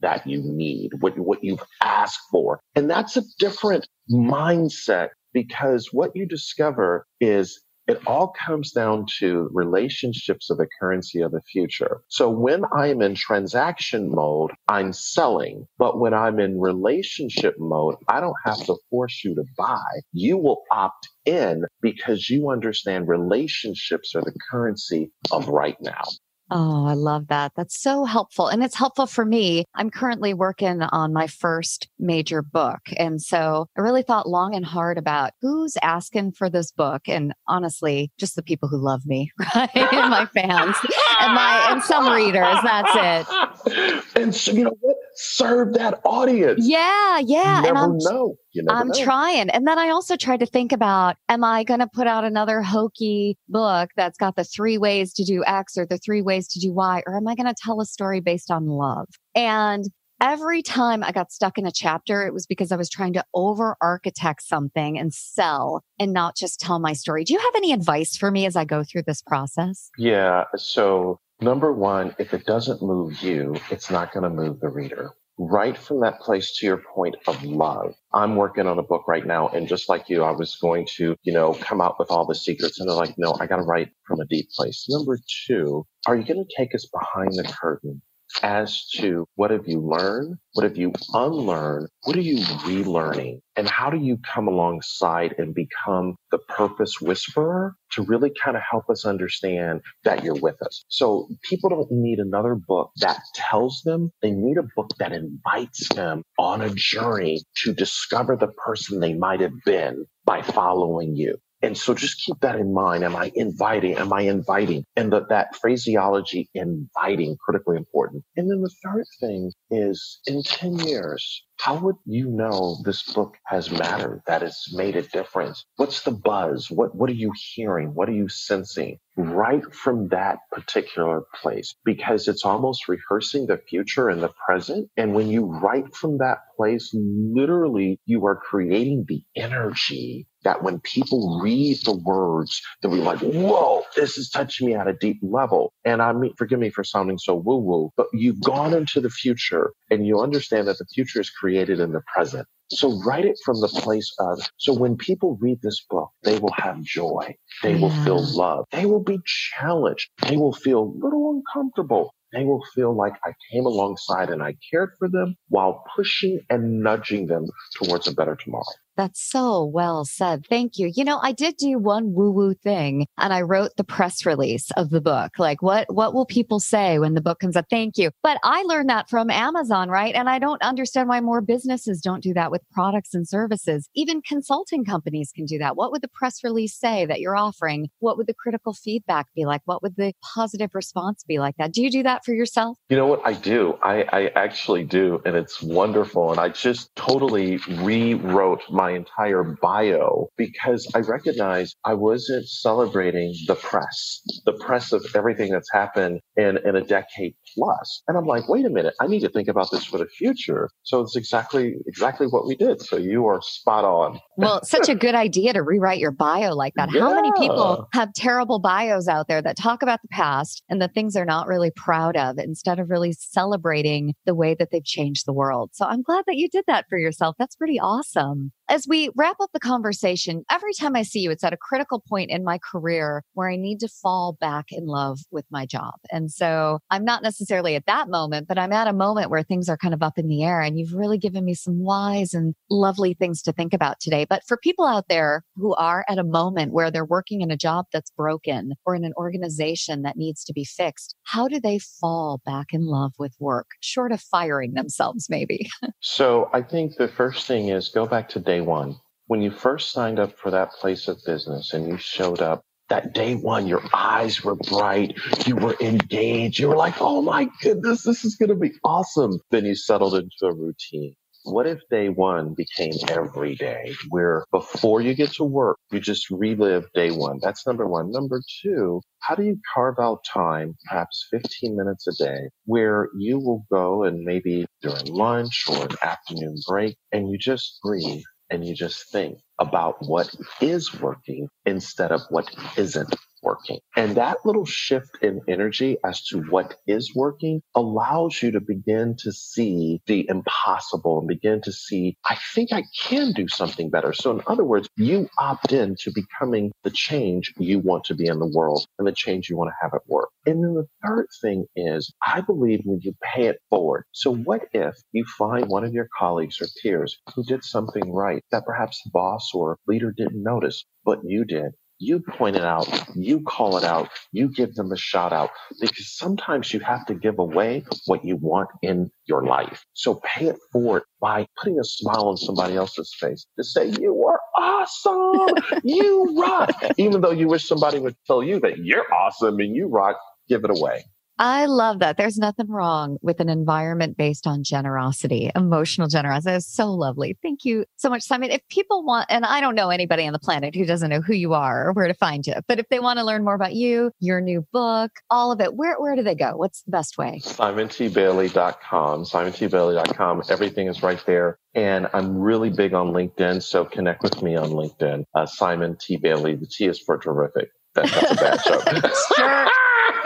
that 0.00 0.26
you 0.26 0.42
need, 0.42 0.92
what, 1.00 1.18
what 1.18 1.42
you've 1.42 1.62
asked 1.82 2.20
for? 2.30 2.60
And 2.74 2.88
that's 2.88 3.16
a 3.16 3.22
different 3.38 3.86
mindset 4.10 5.08
because 5.32 5.88
what 5.92 6.12
you 6.14 6.26
discover 6.26 7.06
is 7.20 7.60
it 7.88 8.06
all 8.06 8.34
comes 8.46 8.72
down 8.72 9.06
to 9.18 9.48
relationships 9.52 10.50
of 10.50 10.58
the 10.58 10.68
currency 10.78 11.22
of 11.22 11.32
the 11.32 11.40
future. 11.40 12.02
So 12.08 12.28
when 12.28 12.64
I'm 12.76 13.00
in 13.00 13.14
transaction 13.14 14.10
mode, 14.14 14.50
I'm 14.68 14.92
selling. 14.92 15.66
But 15.78 15.98
when 15.98 16.12
I'm 16.12 16.38
in 16.38 16.60
relationship 16.60 17.54
mode, 17.58 17.94
I 18.06 18.20
don't 18.20 18.36
have 18.44 18.62
to 18.66 18.76
force 18.90 19.22
you 19.24 19.34
to 19.36 19.44
buy. 19.56 19.88
You 20.12 20.36
will 20.36 20.62
opt 20.70 21.08
in 21.24 21.64
because 21.80 22.28
you 22.28 22.50
understand 22.50 23.08
relationships 23.08 24.14
are 24.14 24.22
the 24.22 24.36
currency 24.50 25.10
of 25.32 25.48
right 25.48 25.80
now. 25.80 26.02
Oh, 26.50 26.86
I 26.86 26.94
love 26.94 27.28
that. 27.28 27.52
That's 27.56 27.80
so 27.80 28.04
helpful. 28.04 28.48
And 28.48 28.62
it's 28.62 28.74
helpful 28.74 29.06
for 29.06 29.24
me. 29.24 29.64
I'm 29.74 29.90
currently 29.90 30.32
working 30.32 30.82
on 30.82 31.12
my 31.12 31.26
first 31.26 31.88
major 31.98 32.42
book. 32.42 32.80
And 32.96 33.20
so 33.20 33.66
I 33.76 33.80
really 33.80 34.02
thought 34.02 34.28
long 34.28 34.54
and 34.54 34.64
hard 34.64 34.96
about 34.96 35.32
who's 35.42 35.76
asking 35.82 36.32
for 36.32 36.48
this 36.48 36.70
book. 36.70 37.02
And 37.06 37.34
honestly, 37.46 38.10
just 38.18 38.34
the 38.34 38.42
people 38.42 38.68
who 38.68 38.78
love 38.78 39.04
me, 39.04 39.30
right? 39.54 39.70
and 39.74 40.10
my 40.10 40.26
fans 40.26 40.76
and 41.20 41.34
my, 41.34 41.66
and 41.70 41.82
some 41.82 42.10
readers. 42.12 42.58
That's 42.62 43.26
it. 43.26 44.04
And 44.16 44.34
so, 44.34 44.52
you 44.52 44.64
know 44.64 44.76
what? 44.80 44.96
Serve 45.20 45.74
that 45.74 46.00
audience. 46.04 46.64
Yeah. 46.64 47.18
Yeah. 47.18 47.56
You 47.56 47.62
never 47.62 47.68
and 47.68 47.78
I'm, 47.78 47.98
know. 47.98 48.36
You 48.52 48.62
never 48.62 48.78
I'm 48.78 48.88
know. 48.88 49.02
trying. 49.02 49.50
And 49.50 49.66
then 49.66 49.76
I 49.76 49.88
also 49.88 50.16
tried 50.16 50.38
to 50.40 50.46
think 50.46 50.70
about, 50.70 51.16
am 51.28 51.42
I 51.42 51.64
going 51.64 51.80
to 51.80 51.88
put 51.92 52.06
out 52.06 52.22
another 52.24 52.62
hokey 52.62 53.36
book 53.48 53.90
that's 53.96 54.16
got 54.16 54.36
the 54.36 54.44
three 54.44 54.78
ways 54.78 55.12
to 55.14 55.24
do 55.24 55.44
X 55.44 55.76
or 55.76 55.86
the 55.86 55.98
three 55.98 56.22
ways 56.22 56.46
to 56.48 56.60
do 56.60 56.72
Y? 56.72 57.02
Or 57.04 57.16
am 57.16 57.26
I 57.26 57.34
going 57.34 57.48
to 57.48 57.54
tell 57.60 57.80
a 57.80 57.84
story 57.84 58.20
based 58.20 58.48
on 58.48 58.66
love? 58.66 59.08
And 59.34 59.86
every 60.20 60.62
time 60.62 61.02
I 61.02 61.10
got 61.10 61.32
stuck 61.32 61.58
in 61.58 61.66
a 61.66 61.72
chapter, 61.72 62.24
it 62.24 62.32
was 62.32 62.46
because 62.46 62.70
I 62.70 62.76
was 62.76 62.88
trying 62.88 63.14
to 63.14 63.24
over 63.34 63.76
architect 63.80 64.42
something 64.42 64.96
and 64.96 65.12
sell 65.12 65.82
and 65.98 66.12
not 66.12 66.36
just 66.36 66.60
tell 66.60 66.78
my 66.78 66.92
story. 66.92 67.24
Do 67.24 67.32
you 67.32 67.40
have 67.40 67.56
any 67.56 67.72
advice 67.72 68.16
for 68.16 68.30
me 68.30 68.46
as 68.46 68.54
I 68.54 68.64
go 68.64 68.84
through 68.84 69.02
this 69.02 69.22
process? 69.22 69.90
Yeah. 69.98 70.44
So 70.56 71.18
number 71.40 71.72
one, 71.72 72.14
if 72.18 72.34
it 72.34 72.46
doesn't 72.46 72.82
move 72.82 73.22
you, 73.22 73.56
it's 73.70 73.90
not 73.90 74.12
going 74.12 74.24
to 74.24 74.30
move 74.30 74.60
the 74.60 74.68
reader. 74.68 75.12
Right 75.40 75.78
from 75.78 76.00
that 76.00 76.18
place 76.20 76.56
to 76.56 76.66
your 76.66 76.78
point 76.78 77.14
of 77.28 77.44
love. 77.44 77.94
I'm 78.12 78.34
working 78.34 78.66
on 78.66 78.78
a 78.78 78.82
book 78.82 79.06
right 79.06 79.24
now. 79.24 79.48
And 79.48 79.68
just 79.68 79.88
like 79.88 80.08
you, 80.08 80.24
I 80.24 80.32
was 80.32 80.56
going 80.56 80.86
to, 80.96 81.14
you 81.22 81.32
know, 81.32 81.54
come 81.54 81.80
out 81.80 81.96
with 81.98 82.10
all 82.10 82.26
the 82.26 82.34
secrets. 82.34 82.80
And 82.80 82.88
they're 82.88 82.96
like, 82.96 83.14
no, 83.18 83.36
I 83.38 83.46
got 83.46 83.56
to 83.56 83.62
write 83.62 83.90
from 84.04 84.20
a 84.20 84.26
deep 84.26 84.50
place. 84.50 84.86
Number 84.88 85.16
two, 85.46 85.86
are 86.08 86.16
you 86.16 86.24
going 86.24 86.44
to 86.44 86.56
take 86.56 86.74
us 86.74 86.90
behind 86.92 87.34
the 87.34 87.44
curtain 87.44 88.02
as 88.42 88.86
to 88.96 89.26
what 89.34 89.50
have 89.50 89.66
you 89.66 89.80
learned? 89.80 90.36
What 90.54 90.64
have 90.64 90.76
you 90.76 90.92
unlearned? 91.12 91.88
What 92.04 92.16
are 92.16 92.20
you 92.20 92.44
relearning? 92.64 93.40
And 93.56 93.68
how 93.68 93.90
do 93.90 93.98
you 93.98 94.18
come 94.34 94.48
alongside 94.48 95.34
and 95.38 95.54
become 95.54 96.16
the 96.30 96.38
purpose 96.38 97.00
whisperer 97.00 97.74
to 97.92 98.02
really 98.02 98.30
kind 98.42 98.56
of 98.56 98.62
help 98.68 98.88
us 98.88 99.04
understand 99.04 99.80
that 100.04 100.22
you're 100.22 100.34
with 100.34 100.60
us? 100.62 100.84
So 100.88 101.28
people 101.42 101.70
don't 101.70 101.90
need 101.90 102.18
another 102.18 102.54
book 102.54 102.90
that 103.00 103.20
tells 103.34 103.82
them. 103.84 104.12
They 104.22 104.30
need 104.30 104.58
a 104.58 104.68
book 104.76 104.90
that 104.98 105.12
invites 105.12 105.88
them 105.88 106.22
on 106.38 106.60
a 106.60 106.70
journey 106.70 107.42
to 107.64 107.72
discover 107.72 108.36
the 108.36 108.48
person 108.48 109.00
they 109.00 109.14
might 109.14 109.40
have 109.40 109.54
been 109.64 110.06
by 110.24 110.42
following 110.42 111.16
you. 111.16 111.38
And 111.62 111.76
so 111.76 111.94
just 111.94 112.22
keep 112.24 112.38
that 112.40 112.56
in 112.56 112.72
mind. 112.72 113.04
Am 113.04 113.16
I 113.16 113.32
inviting? 113.34 113.96
Am 113.96 114.12
I 114.12 114.22
inviting? 114.22 114.84
And 114.96 115.12
that, 115.12 115.28
that 115.28 115.56
phraseology, 115.56 116.48
inviting, 116.54 117.36
critically 117.44 117.76
important. 117.76 118.24
And 118.36 118.50
then 118.50 118.60
the 118.60 118.70
third 118.84 119.04
thing 119.20 119.52
is 119.70 120.20
in 120.26 120.42
10 120.42 120.78
years, 120.80 121.42
how 121.58 121.76
would 121.76 121.96
you 122.06 122.28
know 122.28 122.76
this 122.84 123.02
book 123.02 123.36
has 123.44 123.70
mattered, 123.70 124.22
that 124.26 124.42
it's 124.42 124.72
made 124.72 124.96
a 124.96 125.02
difference? 125.02 125.64
What's 125.76 126.02
the 126.02 126.12
buzz? 126.12 126.70
What, 126.70 126.94
what 126.94 127.10
are 127.10 127.14
you 127.14 127.32
hearing? 127.54 127.94
What 127.94 128.08
are 128.08 128.12
you 128.12 128.28
sensing? 128.28 128.98
Right 129.16 129.64
from 129.74 130.08
that 130.08 130.38
particular 130.52 131.22
place, 131.34 131.74
because 131.84 132.28
it's 132.28 132.44
almost 132.44 132.88
rehearsing 132.88 133.46
the 133.46 133.58
future 133.58 134.08
and 134.08 134.22
the 134.22 134.32
present. 134.46 134.88
And 134.96 135.14
when 135.14 135.28
you 135.28 135.46
write 135.46 135.96
from 135.96 136.18
that 136.18 136.38
place, 136.56 136.90
literally 136.94 137.98
you 138.06 138.24
are 138.26 138.36
creating 138.36 139.06
the 139.08 139.24
energy 139.34 140.28
that 140.44 140.62
when 140.62 140.78
people 140.78 141.40
read 141.42 141.78
the 141.84 141.96
words, 141.96 142.62
they'll 142.80 142.92
be 142.92 142.98
like, 142.98 143.18
whoa, 143.20 143.82
this 143.96 144.16
is 144.16 144.30
touching 144.30 144.68
me 144.68 144.74
at 144.74 144.86
a 144.86 144.92
deep 144.92 145.18
level. 145.20 145.72
And 145.84 146.00
I 146.00 146.12
mean, 146.12 146.32
forgive 146.38 146.60
me 146.60 146.70
for 146.70 146.84
sounding 146.84 147.18
so 147.18 147.34
woo 147.34 147.58
woo, 147.58 147.92
but 147.96 148.06
you've 148.12 148.40
gone 148.40 148.72
into 148.72 149.00
the 149.00 149.10
future 149.10 149.72
and 149.90 150.06
you 150.06 150.20
understand 150.20 150.68
that 150.68 150.78
the 150.78 150.86
future 150.94 151.20
is 151.20 151.30
created 151.48 151.80
in 151.80 151.92
the 151.92 152.02
present. 152.14 152.46
So 152.70 153.00
write 153.02 153.24
it 153.24 153.38
from 153.42 153.58
the 153.62 153.68
place 153.68 154.14
of, 154.18 154.38
so 154.58 154.74
when 154.74 154.98
people 154.98 155.38
read 155.40 155.60
this 155.62 155.82
book, 155.88 156.10
they 156.22 156.38
will 156.38 156.52
have 156.52 156.82
joy. 156.82 157.34
They 157.62 157.76
will 157.76 157.94
feel 158.04 158.22
love. 158.36 158.66
They 158.70 158.84
will 158.84 159.02
be 159.02 159.18
challenged. 159.24 160.10
They 160.28 160.36
will 160.36 160.52
feel 160.52 160.80
a 160.82 160.92
little 161.04 161.30
uncomfortable. 161.36 162.14
They 162.34 162.44
will 162.44 162.62
feel 162.74 162.94
like 162.94 163.14
I 163.24 163.32
came 163.50 163.64
alongside 163.64 164.28
and 164.28 164.42
I 164.42 164.56
cared 164.70 164.90
for 164.98 165.08
them 165.08 165.36
while 165.48 165.82
pushing 165.96 166.40
and 166.50 166.82
nudging 166.82 167.26
them 167.26 167.46
towards 167.82 168.06
a 168.06 168.12
better 168.12 168.36
tomorrow. 168.36 168.64
That's 168.98 169.22
so 169.22 169.64
well 169.64 170.04
said. 170.04 170.44
Thank 170.48 170.76
you. 170.76 170.90
You 170.92 171.04
know, 171.04 171.20
I 171.22 171.30
did 171.30 171.56
do 171.56 171.78
one 171.78 172.14
woo 172.14 172.32
woo 172.32 172.52
thing 172.52 173.06
and 173.16 173.32
I 173.32 173.42
wrote 173.42 173.76
the 173.76 173.84
press 173.84 174.26
release 174.26 174.72
of 174.72 174.90
the 174.90 175.00
book. 175.00 175.38
Like 175.38 175.62
what, 175.62 175.86
what 175.94 176.14
will 176.14 176.26
people 176.26 176.58
say 176.58 176.98
when 176.98 177.14
the 177.14 177.20
book 177.20 177.38
comes 177.38 177.56
out? 177.56 177.66
Thank 177.70 177.96
you. 177.96 178.10
But 178.24 178.38
I 178.42 178.62
learned 178.62 178.90
that 178.90 179.08
from 179.08 179.30
Amazon, 179.30 179.88
right? 179.88 180.16
And 180.16 180.28
I 180.28 180.40
don't 180.40 180.60
understand 180.62 181.08
why 181.08 181.20
more 181.20 181.40
businesses 181.40 182.00
don't 182.00 182.24
do 182.24 182.34
that 182.34 182.50
with 182.50 182.60
products 182.72 183.14
and 183.14 183.26
services. 183.26 183.88
Even 183.94 184.20
consulting 184.20 184.84
companies 184.84 185.30
can 185.32 185.44
do 185.44 185.58
that. 185.58 185.76
What 185.76 185.92
would 185.92 186.02
the 186.02 186.08
press 186.08 186.42
release 186.42 186.76
say 186.76 187.06
that 187.06 187.20
you're 187.20 187.36
offering? 187.36 187.90
What 188.00 188.16
would 188.16 188.26
the 188.26 188.34
critical 188.34 188.74
feedback 188.74 189.26
be 189.32 189.44
like? 189.44 189.62
What 189.64 189.80
would 189.80 189.94
the 189.94 190.12
positive 190.34 190.74
response 190.74 191.22
be 191.22 191.38
like 191.38 191.54
that? 191.58 191.72
Do 191.72 191.82
you 191.82 191.90
do 191.92 192.02
that 192.02 192.24
for 192.24 192.34
yourself? 192.34 192.76
You 192.88 192.96
know 192.96 193.06
what? 193.06 193.20
I 193.24 193.34
do. 193.34 193.78
I, 193.80 194.02
I 194.12 194.26
actually 194.34 194.82
do. 194.82 195.22
And 195.24 195.36
it's 195.36 195.62
wonderful. 195.62 196.32
And 196.32 196.40
I 196.40 196.48
just 196.48 196.92
totally 196.96 197.58
rewrote 197.68 198.62
my 198.68 198.87
entire 198.90 199.42
bio 199.60 200.28
because 200.36 200.90
I 200.94 201.00
recognized 201.00 201.76
I 201.84 201.94
wasn't 201.94 202.48
celebrating 202.48 203.34
the 203.46 203.54
press, 203.54 204.20
the 204.44 204.52
press 204.52 204.92
of 204.92 205.04
everything 205.14 205.52
that's 205.52 205.72
happened 205.72 206.20
in, 206.36 206.58
in 206.64 206.76
a 206.76 206.82
decade 206.82 207.34
plus. 207.54 208.02
And 208.08 208.16
I'm 208.16 208.26
like, 208.26 208.48
wait 208.48 208.64
a 208.64 208.70
minute, 208.70 208.94
I 209.00 209.06
need 209.06 209.20
to 209.20 209.28
think 209.28 209.48
about 209.48 209.70
this 209.70 209.84
for 209.84 209.98
the 209.98 210.06
future. 210.06 210.68
So 210.82 211.00
it's 211.00 211.16
exactly, 211.16 211.74
exactly 211.86 212.26
what 212.26 212.46
we 212.46 212.54
did. 212.56 212.80
So 212.80 212.96
you 212.96 213.26
are 213.26 213.40
spot 213.42 213.84
on. 213.84 214.20
Well, 214.36 214.62
such 214.64 214.88
a 214.88 214.94
good 214.94 215.14
idea 215.14 215.52
to 215.52 215.62
rewrite 215.62 215.98
your 215.98 216.12
bio 216.12 216.54
like 216.54 216.74
that. 216.76 216.90
How 216.90 217.14
many 217.14 217.32
people 217.38 217.88
have 217.92 218.12
terrible 218.14 218.58
bios 218.58 219.08
out 219.08 219.28
there 219.28 219.42
that 219.42 219.56
talk 219.56 219.82
about 219.82 220.00
the 220.02 220.08
past 220.08 220.62
and 220.68 220.80
the 220.80 220.88
things 220.88 221.14
they're 221.14 221.24
not 221.24 221.46
really 221.46 221.70
proud 221.74 222.16
of 222.16 222.38
instead 222.38 222.78
of 222.78 222.90
really 222.90 223.12
celebrating 223.12 224.14
the 224.26 224.34
way 224.34 224.54
that 224.54 224.70
they've 224.70 224.84
changed 224.84 225.26
the 225.26 225.32
world? 225.32 225.70
So 225.72 225.86
I'm 225.86 226.02
glad 226.02 226.24
that 226.26 226.36
you 226.36 226.48
did 226.48 226.64
that 226.66 226.86
for 226.88 226.98
yourself. 226.98 227.36
That's 227.38 227.56
pretty 227.56 227.78
awesome. 227.80 228.52
As 228.68 228.86
we 228.86 229.10
wrap 229.16 229.36
up 229.40 229.50
the 229.52 229.60
conversation, 229.60 230.44
every 230.50 230.74
time 230.74 230.94
I 230.94 231.02
see 231.02 231.20
you, 231.20 231.30
it's 231.30 231.44
at 231.44 231.52
a 231.52 231.58
critical 231.58 232.02
point 232.06 232.30
in 232.30 232.44
my 232.44 232.58
career 232.58 233.24
where 233.34 233.48
I 233.48 233.56
need 233.56 233.80
to 233.80 233.88
fall 233.88 234.36
back 234.40 234.66
in 234.70 234.86
love 234.86 235.20
with 235.30 235.46
my 235.50 235.64
job. 235.64 235.94
And 236.10 236.30
so 236.30 236.80
I'm 236.90 237.04
not 237.04 237.22
necessarily 237.22 237.74
at 237.76 237.86
that 237.86 238.08
moment, 238.08 238.46
but 238.46 238.58
I'm 238.58 238.72
at 238.72 238.86
a 238.86 238.92
moment 238.92 239.30
where 239.30 239.42
things 239.42 239.68
are 239.68 239.76
kind 239.76 239.94
of 239.94 240.02
up 240.02 240.18
in 240.18 240.28
the 240.28 240.44
air. 240.44 240.60
And 240.60 240.78
you've 240.78 240.92
really 240.92 241.18
given 241.18 241.44
me 241.44 241.54
some 241.54 241.82
wise 241.82 242.34
and 242.34 242.54
lovely 242.70 243.14
things 243.14 243.42
to 243.42 243.52
think 243.52 243.72
about 243.72 244.00
today. 244.00 244.26
But 244.28 244.42
for 244.46 244.58
people 244.58 244.86
out 244.86 245.06
there 245.08 245.44
who 245.56 245.74
are 245.74 246.04
at 246.08 246.18
a 246.18 246.24
moment 246.24 246.72
where 246.72 246.90
they're 246.90 247.04
working 247.04 247.40
in 247.40 247.50
a 247.50 247.56
job 247.56 247.86
that's 247.92 248.10
broken 248.10 248.72
or 248.84 248.94
in 248.94 249.04
an 249.04 249.14
organization 249.16 250.02
that 250.02 250.16
needs 250.16 250.44
to 250.44 250.52
be 250.52 250.64
fixed, 250.64 251.16
how 251.24 251.48
do 251.48 251.58
they 251.58 251.78
fall 251.78 252.42
back 252.44 252.68
in 252.72 252.84
love 252.84 253.12
with 253.18 253.34
work, 253.38 253.70
short 253.80 254.12
of 254.12 254.20
firing 254.20 254.74
themselves, 254.74 255.28
maybe? 255.30 255.68
so 256.00 256.50
I 256.52 256.62
think 256.62 256.96
the 256.96 257.08
first 257.08 257.46
thing 257.46 257.68
is 257.68 257.88
go 257.88 258.06
back 258.06 258.28
to 258.30 258.40
day 258.40 258.57
day 258.58 258.66
one. 258.66 258.96
When 259.26 259.42
you 259.42 259.50
first 259.50 259.92
signed 259.92 260.18
up 260.18 260.36
for 260.38 260.50
that 260.50 260.72
place 260.72 261.06
of 261.06 261.18
business 261.24 261.74
and 261.74 261.86
you 261.86 261.96
showed 261.96 262.40
up, 262.40 262.62
that 262.88 263.12
day 263.12 263.34
one, 263.34 263.66
your 263.66 263.82
eyes 263.92 264.42
were 264.42 264.56
bright, 264.56 265.16
you 265.46 265.54
were 265.54 265.76
engaged, 265.80 266.58
you 266.58 266.68
were 266.68 266.76
like, 266.76 267.00
oh 267.00 267.20
my 267.20 267.48
goodness, 267.62 268.02
this 268.02 268.24
is 268.24 268.36
going 268.36 268.48
to 268.48 268.56
be 268.56 268.72
awesome. 268.82 269.38
Then 269.50 269.66
you 269.66 269.74
settled 269.74 270.14
into 270.14 270.46
a 270.46 270.54
routine. 270.54 271.14
What 271.44 271.66
if 271.66 271.80
day 271.90 272.08
one 272.08 272.54
became 272.54 272.92
every 273.08 273.54
day 273.54 273.94
where 274.08 274.44
before 274.50 275.00
you 275.02 275.14
get 275.14 275.32
to 275.34 275.44
work, 275.44 275.78
you 275.92 276.00
just 276.00 276.30
relive 276.30 276.86
day 276.94 277.10
one? 277.10 277.38
That's 277.40 277.66
number 277.66 277.86
one. 277.86 278.10
Number 278.10 278.42
two, 278.62 279.00
how 279.20 279.34
do 279.34 279.44
you 279.44 279.58
carve 279.74 279.96
out 280.00 280.24
time, 280.24 280.74
perhaps 280.88 281.26
15 281.30 281.76
minutes 281.76 282.06
a 282.08 282.12
day, 282.22 282.48
where 282.64 283.08
you 283.16 283.38
will 283.38 283.64
go 283.70 284.04
and 284.04 284.24
maybe 284.24 284.66
during 284.82 285.06
lunch 285.06 285.64
or 285.68 285.84
an 285.84 285.96
afternoon 286.02 286.56
break 286.66 286.96
and 287.12 287.30
you 287.30 287.38
just 287.38 287.78
breathe 287.82 288.24
and 288.50 288.66
you 288.66 288.74
just 288.74 289.10
think 289.10 289.38
about 289.58 289.96
what 290.06 290.34
is 290.60 291.00
working 291.00 291.48
instead 291.66 292.12
of 292.12 292.22
what 292.30 292.48
isn't 292.76 293.14
working. 293.42 293.78
And 293.96 294.16
that 294.16 294.38
little 294.44 294.64
shift 294.64 295.18
in 295.22 295.40
energy 295.48 295.96
as 296.04 296.22
to 296.26 296.42
what 296.42 296.76
is 296.86 297.14
working 297.14 297.62
allows 297.74 298.42
you 298.42 298.50
to 298.52 298.60
begin 298.60 299.16
to 299.18 299.32
see 299.32 300.00
the 300.06 300.28
impossible 300.28 301.18
and 301.18 301.28
begin 301.28 301.60
to 301.62 301.72
see, 301.72 302.16
I 302.28 302.36
think 302.54 302.72
I 302.72 302.84
can 303.02 303.32
do 303.32 303.48
something 303.48 303.90
better. 303.90 304.12
So 304.12 304.30
in 304.30 304.42
other 304.46 304.64
words, 304.64 304.88
you 304.96 305.28
opt 305.38 305.72
in 305.72 305.96
to 306.00 306.12
becoming 306.12 306.72
the 306.84 306.90
change 306.90 307.52
you 307.58 307.78
want 307.78 308.04
to 308.04 308.14
be 308.14 308.26
in 308.26 308.38
the 308.38 308.46
world 308.46 308.86
and 308.98 309.06
the 309.06 309.12
change 309.12 309.48
you 309.48 309.56
want 309.56 309.70
to 309.70 309.76
have 309.82 309.94
at 309.94 310.06
work. 310.06 310.28
And 310.46 310.62
then 310.64 310.74
the 310.74 310.86
third 311.06 311.26
thing 311.42 311.66
is, 311.76 312.12
I 312.26 312.40
believe 312.40 312.80
when 312.84 313.00
you 313.02 313.14
pay 313.22 313.46
it 313.46 313.58
forward. 313.70 314.04
So 314.12 314.34
what 314.34 314.62
if 314.72 314.94
you 315.12 315.24
find 315.36 315.68
one 315.68 315.84
of 315.84 315.92
your 315.92 316.08
colleagues 316.18 316.60
or 316.60 316.66
peers 316.82 317.18
who 317.34 317.44
did 317.44 317.64
something 317.64 318.12
right 318.12 318.42
that 318.50 318.64
perhaps 318.64 319.02
the 319.02 319.10
boss 319.10 319.50
or 319.54 319.78
leader 319.86 320.12
didn't 320.12 320.42
notice, 320.42 320.84
but 321.04 321.20
you 321.24 321.44
did? 321.44 321.72
You 321.98 322.20
point 322.20 322.56
it 322.56 322.64
out, 322.64 322.88
you 323.14 323.42
call 323.42 323.76
it 323.76 323.84
out, 323.84 324.08
you 324.32 324.48
give 324.48 324.74
them 324.74 324.92
a 324.92 324.96
shout 324.96 325.32
out 325.32 325.50
because 325.80 326.16
sometimes 326.16 326.72
you 326.72 326.80
have 326.80 327.04
to 327.06 327.14
give 327.14 327.38
away 327.38 327.84
what 328.06 328.24
you 328.24 328.36
want 328.36 328.68
in 328.82 329.10
your 329.26 329.44
life. 329.44 329.84
So 329.94 330.20
pay 330.24 330.46
it 330.46 330.56
forward 330.72 331.02
by 331.20 331.46
putting 331.56 331.78
a 331.78 331.84
smile 331.84 332.28
on 332.28 332.36
somebody 332.36 332.76
else's 332.76 333.14
face 333.18 333.46
to 333.56 333.64
say, 333.64 333.86
you 333.86 334.26
are 334.26 334.40
awesome. 334.56 335.80
you 335.84 336.36
rock. 336.40 336.70
Even 336.98 337.20
though 337.20 337.32
you 337.32 337.48
wish 337.48 337.66
somebody 337.66 337.98
would 337.98 338.16
tell 338.26 338.42
you 338.42 338.60
that 338.60 338.78
you're 338.78 339.12
awesome 339.12 339.58
and 339.60 339.74
you 339.74 339.88
rock, 339.88 340.16
give 340.48 340.64
it 340.64 340.70
away. 340.70 341.04
I 341.38 341.66
love 341.66 342.00
that. 342.00 342.16
There's 342.16 342.36
nothing 342.36 342.68
wrong 342.68 343.18
with 343.22 343.40
an 343.40 343.48
environment 343.48 344.16
based 344.16 344.46
on 344.46 344.64
generosity, 344.64 345.50
emotional 345.54 346.08
generosity. 346.08 346.56
It's 346.56 346.66
so 346.66 346.92
lovely. 346.92 347.36
Thank 347.42 347.64
you 347.64 347.84
so 347.96 348.10
much, 348.10 348.22
Simon. 348.22 348.50
If 348.50 348.66
people 348.68 349.04
want, 349.04 349.26
and 349.28 349.44
I 349.44 349.60
don't 349.60 349.76
know 349.76 349.90
anybody 349.90 350.26
on 350.26 350.32
the 350.32 350.38
planet 350.40 350.74
who 350.74 350.84
doesn't 350.84 351.10
know 351.10 351.20
who 351.20 351.34
you 351.34 351.54
are 351.54 351.88
or 351.88 351.92
where 351.92 352.08
to 352.08 352.14
find 352.14 352.46
you, 352.46 352.54
but 352.66 352.80
if 352.80 352.88
they 352.88 352.98
want 352.98 353.18
to 353.18 353.24
learn 353.24 353.44
more 353.44 353.54
about 353.54 353.74
you, 353.74 354.10
your 354.18 354.40
new 354.40 354.66
book, 354.72 355.12
all 355.30 355.52
of 355.52 355.60
it, 355.60 355.74
where, 355.74 356.00
where 356.00 356.16
do 356.16 356.22
they 356.22 356.34
go? 356.34 356.56
What's 356.56 356.82
the 356.82 356.90
best 356.90 357.18
way? 357.18 357.40
SimonTBailey.com. 357.44 359.24
SimonTBailey.com. 359.24 360.42
Everything 360.50 360.88
is 360.88 361.02
right 361.02 361.22
there. 361.24 361.58
And 361.74 362.08
I'm 362.12 362.36
really 362.36 362.70
big 362.70 362.94
on 362.94 363.12
LinkedIn. 363.12 363.62
So 363.62 363.84
connect 363.84 364.24
with 364.24 364.42
me 364.42 364.56
on 364.56 364.70
LinkedIn. 364.70 365.24
Uh, 365.34 365.46
Simon 365.46 365.96
T. 366.00 366.16
Bailey. 366.16 366.56
The 366.56 366.66
T 366.66 366.86
is 366.86 366.98
for 366.98 367.18
terrific. 367.18 367.70
That, 367.94 368.06
that's 368.10 368.32
a 368.32 368.34
bad 368.34 368.58
joke. 368.64 369.12
sure. 369.36 369.68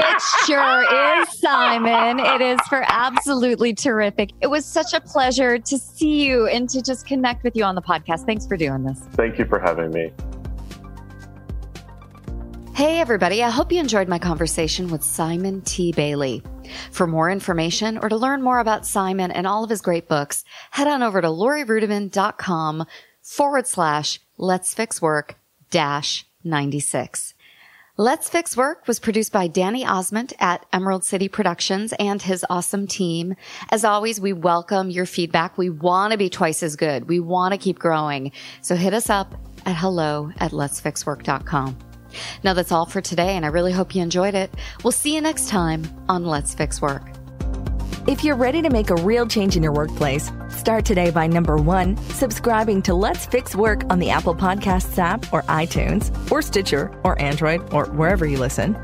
It 0.23 0.47
sure 0.47 1.21
is, 1.21 1.29
Simon. 1.39 2.21
It 2.21 2.41
is 2.41 2.61
for 2.69 2.85
absolutely 2.87 3.75
terrific. 3.75 4.31
It 4.41 4.49
was 4.49 4.65
such 4.65 4.93
a 4.93 5.01
pleasure 5.01 5.59
to 5.59 5.79
see 5.79 6.27
you 6.27 6.47
and 6.47 6.69
to 6.71 6.83
just 6.83 7.07
connect 7.07 7.43
with 7.45 7.57
you 7.57 7.65
on 7.65 7.75
the 7.75 7.83
podcast. 7.83 8.25
Thanks 8.27 8.47
for 8.47 8.57
doing 8.57 8.85
this. 8.85 8.99
Thank 9.13 9.39
you 9.39 9.45
for 9.45 9.59
having 9.59 9.91
me. 9.91 10.13
Hey, 12.75 13.01
everybody. 13.01 13.43
I 13.43 13.51
hope 13.51 13.71
you 13.71 13.79
enjoyed 13.81 14.09
my 14.09 14.19
conversation 14.19 14.89
with 14.89 15.03
Simon 15.03 15.61
T. 15.61 15.93
Bailey. 15.93 16.43
For 16.91 17.07
more 17.07 17.31
information 17.31 17.99
or 17.99 18.09
to 18.09 18.17
learn 18.17 18.43
more 18.43 18.61
about 18.61 18.87
Simon 18.87 19.31
and 19.31 19.47
all 19.47 19.63
of 19.63 19.71
his 19.71 19.83
great 19.83 20.09
books, 20.09 20.45
head 20.71 20.89
on 20.89 21.03
over 21.03 21.21
to 21.21 21.29
laurieruettimann.com 21.29 22.87
forward 23.21 23.67
slash 23.67 24.21
let's 24.39 24.73
fix 24.73 25.03
work 25.03 25.37
dash 25.71 26.27
96. 26.45 27.35
Let's 27.99 28.31
Fix 28.31 28.57
Work 28.57 28.89
was 28.89 28.99
produced 28.99 29.33
by 29.33 29.49
Danny 29.49 29.85
Osmond 29.85 30.33
at 30.41 30.65
Emerald 30.73 31.05
City 31.05 31.29
Productions 31.29 31.93
and 31.99 32.23
his 32.23 32.43
awesome 32.49 32.87
team. 32.87 33.35
As 33.71 33.85
always, 33.85 34.19
we 34.19 34.33
welcome 34.33 34.89
your 34.89 35.05
feedback. 35.05 35.59
We 35.59 35.69
want 35.69 36.13
to 36.13 36.17
be 36.17 36.31
twice 36.31 36.63
as 36.63 36.75
good. 36.75 37.07
We 37.07 37.21
want 37.21 37.53
to 37.53 37.59
keep 37.59 37.79
growing. 37.79 38.33
So 38.63 38.77
hit 38.77 38.95
us 38.95 39.11
up 39.11 39.35
at 39.67 39.77
hello 39.77 40.33
at 40.39 40.53
letsfixwork.com. 40.53 41.77
Now 42.43 42.55
that's 42.55 42.73
all 42.73 42.87
for 42.87 43.03
today, 43.03 43.37
and 43.37 43.45
I 43.45 43.49
really 43.49 43.73
hope 43.73 43.95
you 43.95 44.01
enjoyed 44.01 44.35
it. 44.35 44.51
We'll 44.83 44.93
see 44.93 45.15
you 45.15 45.21
next 45.21 45.51
time 45.51 45.85
on 46.09 46.25
Let's 46.25 46.55
Fix 46.55 46.81
Work. 46.81 47.12
If 48.09 48.25
you're 48.25 48.35
ready 48.35 48.61
to 48.63 48.71
make 48.71 48.91
a 48.91 48.97
real 48.97 49.29
change 49.29 49.57
in 49.57 49.63
your 49.63 49.71
workplace, 49.71 50.33
start 50.49 50.85
today 50.85 51.11
by 51.11 51.29
number 51.29 51.57
one, 51.57 51.97
subscribing 51.97 52.83
to 52.83 52.95
Let's 52.95 53.27
Fix 53.27 53.55
Work 53.55 53.85
on 53.91 54.01
the 54.01 54.11
Apple 54.11 54.35
Podcasts 54.35 54.99
app 54.99 55.33
or 55.33 55.43
iTunes 55.43 56.11
or 56.29 56.43
Stitcher 56.43 56.91
or 57.05 57.21
Android 57.23 57.73
or 57.73 57.87
wherever 57.87 58.27
you 58.27 58.39
listen. 58.39 58.77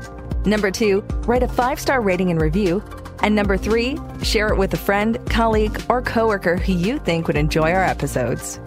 Number 0.45 0.71
two, 0.71 1.01
write 1.27 1.43
a 1.43 1.49
five 1.49 1.81
star 1.81 1.99
rating 1.99 2.31
and 2.31 2.39
review. 2.39 2.81
And 3.21 3.35
number 3.35 3.57
three, 3.57 3.97
share 4.23 4.47
it 4.47 4.57
with 4.57 4.73
a 4.73 4.77
friend, 4.77 5.19
colleague, 5.29 5.83
or 5.89 6.01
coworker 6.01 6.55
who 6.55 6.71
you 6.71 6.97
think 6.99 7.27
would 7.27 7.35
enjoy 7.35 7.73
our 7.73 7.83
episodes. 7.83 8.61